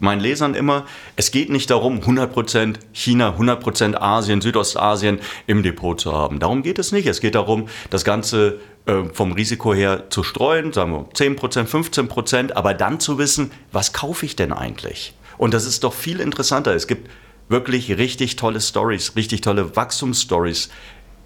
meinen 0.00 0.20
Lesern 0.20 0.54
immer, 0.54 0.86
es 1.16 1.30
geht 1.30 1.50
nicht 1.50 1.70
darum, 1.70 2.00
100% 2.00 2.76
China, 2.92 3.36
100% 3.38 3.96
Asien, 3.96 4.40
Südostasien 4.40 5.20
im 5.46 5.62
Depot 5.62 6.00
zu 6.00 6.12
haben. 6.12 6.38
Darum 6.38 6.62
geht 6.62 6.78
es 6.78 6.92
nicht. 6.92 7.06
Es 7.06 7.20
geht 7.20 7.34
darum, 7.34 7.68
das 7.90 8.04
Ganze 8.04 8.60
äh, 8.86 9.04
vom 9.12 9.32
Risiko 9.32 9.74
her 9.74 10.10
zu 10.10 10.22
streuen, 10.22 10.72
sagen 10.72 10.92
wir 10.92 11.08
10%, 11.10 11.66
15%, 11.66 12.52
aber 12.52 12.74
dann 12.74 13.00
zu 13.00 13.18
wissen, 13.18 13.50
was 13.72 13.92
kaufe 13.92 14.26
ich 14.26 14.36
denn 14.36 14.52
eigentlich? 14.52 15.14
Und 15.36 15.54
das 15.54 15.66
ist 15.66 15.84
doch 15.84 15.94
viel 15.94 16.20
interessanter. 16.20 16.74
Es 16.74 16.86
gibt 16.86 17.10
wirklich 17.48 17.96
richtig 17.96 18.36
tolle 18.36 18.60
Stories, 18.60 19.16
richtig 19.16 19.40
tolle 19.40 19.76
Wachstumsstories. 19.76 20.70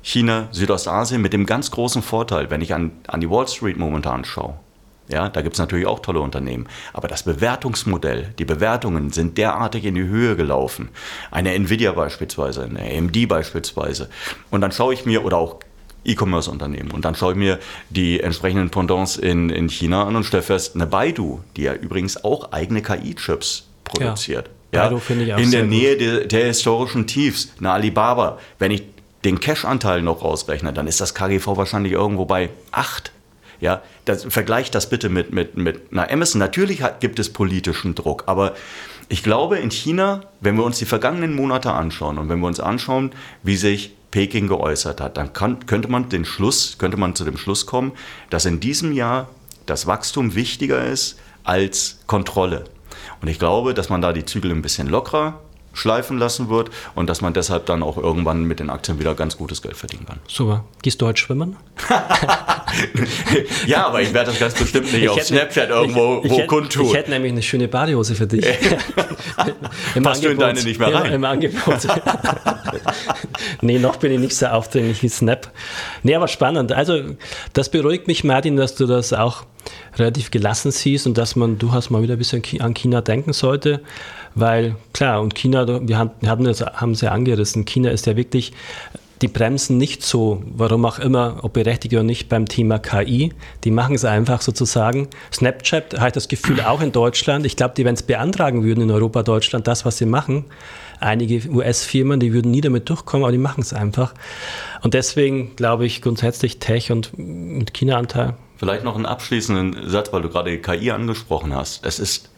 China, 0.05 0.49
Südostasien 0.51 1.23
mit 1.23 1.33
dem 1.33 1.47
ganz 1.47 1.71
großen 1.71 2.03
Vorteil, 2.03 2.51
wenn 2.51 2.61
ich 2.61 2.75
an, 2.75 2.91
an 3.07 3.21
die 3.21 3.31
Wall 3.31 3.47
Street 3.47 3.77
momentan 3.77 4.25
schaue 4.25 4.59
ja, 5.09 5.29
da 5.29 5.43
gibt 5.43 5.55
es 5.55 5.59
natürlich 5.59 5.87
auch 5.87 6.01
tolle 6.01 6.21
Unternehmen. 6.21 6.67
Aber 6.93 7.09
das 7.09 7.23
Bewertungsmodell, 7.25 8.33
die 8.39 8.45
Bewertungen 8.45 9.11
sind 9.11 9.37
derartig 9.37 9.85
in 9.85 9.95
die 9.95 10.05
Höhe 10.05 10.37
gelaufen. 10.37 10.89
Eine 11.31 11.53
Nvidia 11.55 11.93
beispielsweise, 11.93 12.65
eine 12.65 12.81
AMD 12.81 13.29
beispielsweise. 13.29 14.09
Und 14.51 14.61
dann 14.61 14.73
schaue 14.73 14.95
ich 14.95 15.05
mir, 15.05 15.25
oder 15.25 15.39
auch 15.39 15.59
E-Commerce-Unternehmen. 16.05 16.91
Und 16.91 17.05
dann 17.05 17.15
schaue 17.15 17.33
ich 17.33 17.39
mir 17.39 17.59
die 17.91 18.21
entsprechenden 18.21 18.71
Pendants 18.71 19.17
in, 19.17 19.51
in 19.51 19.69
China 19.69 20.05
an 20.05 20.17
und 20.17 20.25
stelle 20.25 20.43
fest, 20.43 20.75
eine 20.75 20.87
Baidu, 20.87 21.41
die 21.57 21.63
ja 21.63 21.75
übrigens 21.75 22.25
auch 22.25 22.53
eigene 22.53 22.83
KI-Chips 22.83 23.67
produziert. 23.85 24.51
Ja, 24.73 24.91
ja 24.91 24.97
ich 24.97 25.33
auch 25.33 25.39
in 25.39 25.51
der 25.51 25.65
Nähe 25.65 25.97
der, 25.97 26.27
der, 26.27 26.47
historischen 26.47 27.07
Tiefs. 27.07 27.53
Eine 27.59 27.73
Alibaba, 27.73 28.39
wenn 28.59 28.71
ich 28.71 28.83
den 29.25 29.39
Cash-Anteil 29.39 30.03
noch 30.03 30.25
rausrechne, 30.25 30.73
dann 30.73 30.87
ist 30.87 31.01
das 31.01 31.15
KGV 31.15 31.57
wahrscheinlich 31.57 31.93
irgendwo 31.93 32.25
bei 32.25 32.51
8 32.73 33.13
ja, 33.63 33.81
das, 34.05 34.25
vergleicht 34.25 34.75
das 34.75 34.91
bitte 34.91 35.09
mit, 35.09 35.33
mit, 35.33 35.57
mit 35.57 35.93
einer 35.93 36.11
Amazon. 36.11 36.41
Natürlich 36.41 36.83
hat, 36.83 37.01
gibt 37.01 37.21
es 37.21 37.33
politischen 37.33 37.95
Druck, 37.95 38.25
aber 38.27 38.55
ich 39.09 39.23
glaube, 39.23 39.59
in 39.59 39.71
China, 39.71 40.23
wenn 40.41 40.57
wir 40.57 40.65
uns 40.65 40.79
die 40.79 40.85
vergangenen 40.85 41.35
Monate 41.37 41.73
anschauen 41.73 42.19
und 42.19 42.29
wenn 42.29 42.41
wir 42.41 42.49
uns 42.49 42.59
anschauen, 42.59 43.13
wie 43.45 43.57
sich 43.57 43.95
Peking 44.11 44.49
geäußert 44.49 45.01
hat, 45.01 45.17
dann 45.17 45.33
kann, 45.33 45.65
könnte 45.67 45.89
man 45.89 46.09
den 46.09 46.25
Schluss, 46.25 46.77
könnte 46.77 46.97
man 46.97 47.15
zu 47.15 47.25
dem 47.25 47.39
Schluss 47.39 47.65
kommen, 47.65 47.93
dass 48.31 48.47
in 48.47 48.59
diesem 48.59 48.93
Jahr 48.93 49.29
das 49.65 49.87
Wachstum 49.87 50.35
wichtiger 50.35 50.85
ist 50.85 51.21
als 51.45 52.01
Kontrolle. 52.09 52.65
Und 53.21 53.29
ich 53.29 53.39
glaube, 53.39 53.75
dass 53.75 53.89
man 53.89 54.03
da 54.03 54.13
die 54.13 54.25
Zügel 54.25 54.51
ein 54.51 54.63
bisschen 54.63 54.89
lockerer 54.89 55.39
schleifen 55.73 56.19
lassen 56.19 56.49
wird 56.49 56.71
und 56.95 57.09
dass 57.09 57.21
man 57.21 57.33
deshalb 57.33 57.67
dann 57.67 57.83
auch 57.83 57.97
irgendwann 57.97 58.45
mit 58.45 58.61
den 58.61 58.71
Aktien 58.71 58.99
wieder 58.99 59.15
ganz 59.15 59.37
gutes 59.37 59.63
Geld 59.63 59.77
verdienen 59.77 60.07
kann. 60.07 60.19
Super. 60.29 60.65
Gehst 60.83 61.01
du 61.01 61.07
heute 61.07 61.21
schwimmen? 61.21 61.57
ja, 63.67 63.87
aber 63.87 64.03
ich 64.03 64.13
werde 64.13 64.31
das 64.31 64.41
ganz 64.41 64.55
bestimmt 64.55 64.93
nicht 64.93 65.03
ich 65.03 65.09
auf 65.09 65.17
hätte, 65.17 65.27
Snapchat 65.29 65.71
irgendwo 65.71 66.21
ich, 66.25 66.31
ich, 66.31 66.39
hätte, 66.39 66.47
kundtun. 66.47 66.87
Ich 66.87 66.95
hätte 66.95 67.11
nämlich 67.11 67.33
eine 67.33 67.43
schöne 67.43 67.69
Badehose 67.69 68.15
für 68.15 68.27
dich. 68.27 68.45
Passt 70.03 70.25
du 70.25 70.29
in 70.29 70.39
deine 70.39 70.63
nicht 70.63 70.79
mehr 70.79 70.95
rein? 70.95 71.07
Ja, 71.07 71.13
Im 71.13 71.25
Angebot. 71.25 71.87
nee, 73.63 73.79
noch 73.79 73.97
bin 73.97 74.13
ich 74.13 74.21
nicht 74.21 74.37
so 74.37 74.47
aufdringlich 74.47 75.03
wie 75.03 75.09
Snap. 75.09 75.51
Nee, 76.03 76.15
aber 76.15 76.29
spannend. 76.29 76.73
Also, 76.73 77.01
das 77.53 77.71
beruhigt 77.71 78.07
mich, 78.07 78.25
Martin, 78.25 78.57
dass 78.57 78.75
du 78.75 78.87
das 78.87 79.13
auch 79.13 79.45
relativ 79.97 80.31
gelassen 80.31 80.71
siehst 80.71 81.07
und 81.07 81.19
dass 81.19 81.37
man 81.37 81.59
durchaus 81.59 81.91
mal 81.91 82.03
wieder 82.03 82.15
ein 82.15 82.19
bisschen 82.19 82.43
an 82.61 82.75
China 82.75 83.01
denken 83.01 83.33
sollte. 83.33 83.81
Weil 84.35 84.77
klar, 84.93 85.21
und 85.21 85.35
China, 85.35 85.62
wir 85.67 85.99
haben 85.99 86.47
es 86.47 86.61
haben 86.61 86.95
ja 86.95 87.11
angerissen, 87.11 87.65
China 87.65 87.91
ist 87.91 88.07
ja 88.07 88.17
wirklich 88.17 88.53
die 89.23 89.29
bremsen 89.29 89.79
nicht 89.79 90.03
so, 90.03 90.43
warum 90.47 90.85
auch 90.85 90.99
immer, 90.99 91.39
ob 91.43 91.53
berechtigt 91.53 91.95
oder 91.95 92.03
nicht, 92.03 92.29
beim 92.29 92.47
Thema 92.47 92.81
KI. 92.81 93.33
Die 93.63 93.71
machen 93.71 93.95
es 93.95 94.05
einfach 94.05 94.43
sozusagen. 94.43 95.09
Snapchat 95.33 95.95
habe 95.99 96.09
ich 96.09 96.13
das 96.13 96.27
Gefühl 96.27 96.61
auch 96.61 96.81
in 96.81 96.91
Deutschland. 96.91 97.47
Ich 97.47 97.55
glaube, 97.57 97.75
die, 97.77 97.85
wenn 97.85 97.95
es 97.95 98.03
beantragen 98.03 98.65
würden 98.65 98.83
in 98.83 98.91
Europa, 98.91 99.23
Deutschland, 99.23 99.69
das, 99.69 99.85
was 99.85 99.99
sie 99.99 100.07
machen, 100.07 100.45
einige 100.99 101.49
US-Firmen, 101.49 102.19
die 102.19 102.33
würden 102.33 102.51
nie 102.51 102.61
damit 102.61 102.89
durchkommen, 102.89 103.25
aber 103.25 103.33
die 103.33 103.39
machen 103.39 103.61
es 103.61 103.73
einfach. 103.73 104.13
Und 104.83 104.95
deswegen 104.95 105.55
glaube 105.55 105.87
ich 105.87 106.03
grundsätzlich 106.03 106.59
Tech 106.59 106.91
und 106.91 107.17
mit 107.17 107.73
China-Anteil. 107.75 108.35
Vielleicht 108.57 108.85
noch 108.85 108.97
einen 108.97 109.07
abschließenden 109.07 109.89
Satz, 109.89 110.13
weil 110.13 110.23
du 110.23 110.31
gerade 110.31 110.59
KI 110.59 110.91
angesprochen 110.91 111.55
hast. 111.55 111.87
Es 111.87 112.01
ist 112.01 112.32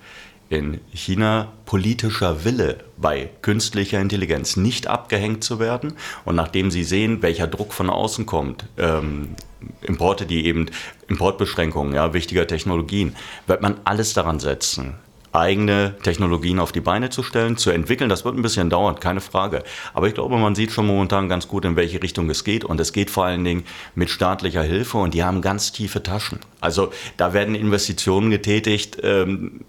in 0.48 0.80
China 0.92 1.52
politischer 1.66 2.44
Wille 2.44 2.78
bei 2.96 3.30
künstlicher 3.42 4.00
Intelligenz 4.00 4.57
nicht 4.57 4.87
abgehängt 4.87 5.42
zu 5.42 5.59
werden. 5.59 5.94
Und 6.24 6.37
nachdem 6.37 6.70
sie 6.70 6.85
sehen, 6.85 7.22
welcher 7.22 7.46
Druck 7.46 7.72
von 7.72 7.90
außen 7.90 8.26
kommt, 8.26 8.66
ähm, 8.76 9.37
Importe, 9.83 10.26
die 10.26 10.46
eben 10.46 10.66
Importbeschränkungen, 11.09 11.94
ja, 11.94 12.12
wichtiger 12.12 12.46
Technologien, 12.46 13.16
wird 13.46 13.62
man 13.62 13.80
alles 13.85 14.12
daran 14.12 14.38
setzen, 14.38 14.94
eigene 15.33 15.96
Technologien 16.02 16.61
auf 16.61 16.70
die 16.70 16.80
Beine 16.80 17.11
zu 17.11 17.22
stellen, 17.22 17.57
zu 17.57 17.70
entwickeln. 17.70 18.09
Das 18.09 18.24
wird 18.24 18.37
ein 18.37 18.42
bisschen 18.42 18.70
dauern, 18.70 19.00
keine 19.00 19.20
Frage. 19.20 19.64
Aber 19.92 20.07
ich 20.07 20.14
glaube, 20.14 20.37
man 20.37 20.54
sieht 20.54 20.70
schon 20.70 20.87
momentan 20.87 21.28
ganz 21.28 21.48
gut, 21.48 21.64
in 21.64 21.76
welche 21.76 22.02
Richtung 22.02 22.30
es 22.30 22.44
geht. 22.44 22.64
Und 22.64 22.80
es 22.80 22.92
geht 22.92 23.11
vor 23.11 23.24
allen 23.24 23.44
Dingen 23.44 23.64
mit 23.94 24.11
staatlicher 24.11 24.62
Hilfe 24.62 24.98
und 24.98 25.14
die 25.14 25.24
haben 25.24 25.42
ganz 25.42 25.72
tiefe 25.72 26.02
Taschen. 26.02 26.38
Also 26.61 26.92
da 27.16 27.33
werden 27.33 27.54
Investitionen 27.54 28.30
getätigt. 28.30 28.98
Ähm, 29.02 29.62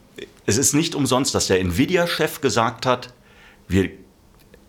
es 0.45 0.57
ist 0.57 0.73
nicht 0.73 0.95
umsonst, 0.95 1.35
dass 1.35 1.47
der 1.47 1.59
Nvidia-Chef 1.59 2.41
gesagt 2.41 2.85
hat, 2.85 3.13
wir, 3.67 3.89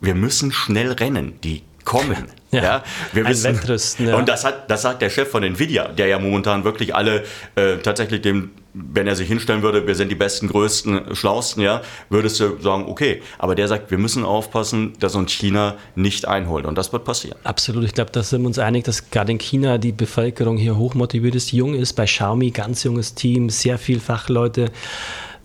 wir 0.01 0.15
müssen 0.15 0.53
schnell 0.53 0.93
rennen. 0.93 1.39
Die 1.43 1.63
kommen. 1.87 2.27
Ja, 2.53 2.63
ja, 2.63 2.85
wir 3.13 3.27
ein 3.27 3.33
wissen, 3.33 3.57
Wettrüsten, 3.57 4.09
ja. 4.09 4.17
Und 4.17 4.29
das, 4.29 4.45
hat, 4.45 4.71
das 4.71 4.81
sagt 4.83 5.03
der 5.03 5.11
Chef 5.11 5.29
von 5.29 5.43
Nvidia, 5.43 5.89
der 5.89 6.07
ja 6.07 6.19
momentan 6.19 6.63
wirklich 6.63 6.95
alle 6.95 7.25
äh, 7.57 7.79
tatsächlich 7.79 8.23
dem, 8.23 8.53
wenn 8.73 9.07
er 9.09 9.17
sich 9.17 9.27
hinstellen 9.27 9.63
würde, 9.63 9.87
wir 9.87 9.97
sind 9.97 10.11
die 10.11 10.15
besten, 10.15 10.49
größten, 10.49 11.17
schlausten, 11.17 11.63
ja, 11.63 11.83
würdest 12.09 12.39
du 12.39 12.57
sagen, 12.61 12.87
okay. 12.87 13.21
Aber 13.39 13.57
der 13.57 13.67
sagt, 13.67 13.91
wir 13.91 13.99
müssen 13.99 14.25
aufpassen, 14.25 14.93
dass 15.01 15.17
uns 15.17 15.33
China 15.33 15.75
nicht 15.97 16.29
einholt. 16.29 16.67
Und 16.67 16.79
das 16.79 16.93
wird 16.93 17.05
passieren. 17.05 17.37
Absolut. 17.43 17.85
Ich 17.85 17.93
glaube, 17.93 18.13
da 18.13 18.23
sind 18.23 18.43
wir 18.43 18.47
uns 18.47 18.61
einig, 18.61 18.85
dass 18.85 19.11
gerade 19.11 19.33
in 19.33 19.39
China 19.39 19.77
die 19.77 19.93
Bevölkerung 19.93 20.57
hier 20.57 20.77
hochmotiviert 20.77 21.35
ist, 21.35 21.53
jung 21.53 21.75
ist. 21.75 21.95
Bei 21.95 22.05
Xiaomi 22.07 22.53
ganz 22.53 22.85
junges 22.85 23.15
Team, 23.15 23.51
sehr 23.51 23.77
viel 23.77 23.99
Fachleute. 23.99 24.71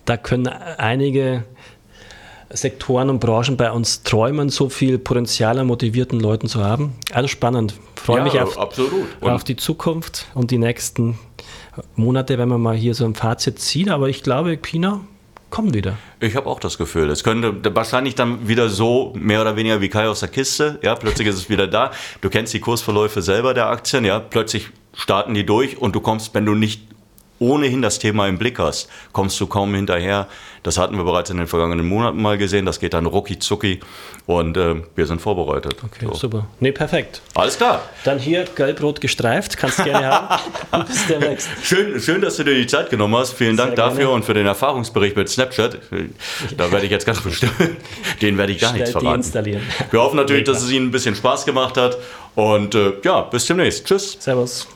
Da 0.04 0.16
können 0.16 0.48
einige 0.48 1.44
Sektoren 2.50 3.08
und 3.08 3.20
Branchen 3.20 3.56
bei 3.56 3.70
uns 3.70 4.02
träumen, 4.02 4.50
so 4.50 4.68
viel 4.68 4.98
Potenzial 4.98 5.58
an 5.58 5.66
motivierten 5.66 6.20
Leuten 6.20 6.48
zu 6.48 6.62
haben. 6.62 6.94
Also 7.12 7.28
spannend. 7.28 7.74
Freue 7.96 8.18
ja, 8.18 8.24
mich 8.24 8.40
auf, 8.40 8.56
auf 9.20 9.44
die 9.44 9.56
Zukunft 9.56 10.26
und 10.34 10.50
die 10.50 10.58
nächsten 10.58 11.18
Monate, 11.96 12.38
wenn 12.38 12.48
man 12.48 12.60
mal 12.60 12.76
hier 12.76 12.94
so 12.94 13.04
ein 13.04 13.14
Fazit 13.14 13.58
zieht. 13.58 13.88
Aber 13.88 14.08
ich 14.08 14.22
glaube, 14.22 14.56
China 14.56 15.00
kommt 15.50 15.74
wieder. 15.74 15.96
Ich 16.20 16.34
habe 16.34 16.48
auch 16.48 16.60
das 16.60 16.78
Gefühl, 16.78 17.10
es 17.10 17.22
könnte 17.24 17.54
wahrscheinlich 17.74 18.14
dann 18.14 18.48
wieder 18.48 18.68
so 18.68 19.12
mehr 19.16 19.40
oder 19.40 19.56
weniger 19.56 19.80
wie 19.80 19.88
Kai 19.88 20.08
aus 20.08 20.20
der 20.20 20.28
Kiste. 20.28 20.78
Ja, 20.82 20.94
plötzlich 20.94 21.28
ist 21.28 21.36
es 21.36 21.48
wieder 21.48 21.66
da. 21.66 21.92
Du 22.20 22.28
kennst 22.28 22.52
die 22.54 22.60
Kursverläufe 22.60 23.22
selber 23.22 23.54
der 23.54 23.68
Aktien. 23.68 24.04
Ja, 24.04 24.18
plötzlich 24.18 24.70
starten 24.94 25.34
die 25.34 25.46
durch 25.46 25.78
und 25.78 25.94
du 25.94 26.00
kommst, 26.00 26.34
wenn 26.34 26.44
du 26.44 26.54
nicht 26.54 26.91
ohnehin 27.42 27.82
das 27.82 27.98
Thema 27.98 28.28
im 28.28 28.38
Blick 28.38 28.58
hast, 28.58 28.88
kommst 29.12 29.38
du 29.40 29.46
kaum 29.46 29.74
hinterher. 29.74 30.28
Das 30.62 30.78
hatten 30.78 30.96
wir 30.96 31.02
bereits 31.02 31.28
in 31.28 31.38
den 31.38 31.48
vergangenen 31.48 31.86
Monaten 31.86 32.22
mal 32.22 32.38
gesehen. 32.38 32.64
Das 32.66 32.78
geht 32.78 32.94
dann 32.94 33.06
rucki 33.06 33.40
zucki 33.40 33.80
und 34.26 34.56
äh, 34.56 34.76
wir 34.94 35.06
sind 35.06 35.20
vorbereitet. 35.20 35.74
Okay, 35.84 36.06
so. 36.06 36.14
super. 36.14 36.46
Nee, 36.60 36.70
perfekt. 36.70 37.20
Alles 37.34 37.56
klar. 37.56 37.82
Dann 38.04 38.20
hier 38.20 38.44
gelb-rot 38.44 39.00
gestreift. 39.00 39.56
Kannst 39.56 39.80
du 39.80 39.84
gerne 39.84 40.06
haben. 40.06 40.84
Bis 40.86 41.06
demnächst. 41.08 41.48
Schön, 41.64 42.00
schön, 42.00 42.20
dass 42.20 42.36
du 42.36 42.44
dir 42.44 42.54
die 42.54 42.68
Zeit 42.68 42.90
genommen 42.90 43.16
hast. 43.16 43.32
Vielen 43.32 43.56
Sehr 43.56 43.66
Dank 43.66 43.76
dafür 43.76 43.96
gerne. 43.98 44.10
und 44.12 44.24
für 44.24 44.34
den 44.34 44.46
Erfahrungsbericht 44.46 45.16
mit 45.16 45.28
Snapchat. 45.28 45.78
Da 46.56 46.70
werde 46.70 46.86
ich 46.86 46.92
jetzt 46.92 47.06
ganz 47.06 47.20
bestimmt, 47.20 47.54
den 48.22 48.38
werde 48.38 48.52
ich 48.52 48.60
gar 48.60 48.70
Schnell 48.70 48.82
nichts 48.82 49.30
verraten. 49.30 49.60
Wir 49.90 50.00
hoffen 50.00 50.16
natürlich, 50.16 50.44
dass 50.44 50.62
es 50.62 50.70
Ihnen 50.70 50.86
ein 50.86 50.90
bisschen 50.92 51.16
Spaß 51.16 51.44
gemacht 51.44 51.76
hat 51.76 51.98
und 52.36 52.76
äh, 52.76 52.92
ja, 53.02 53.22
bis 53.22 53.46
demnächst. 53.46 53.86
Tschüss. 53.86 54.16
Servus. 54.20 54.68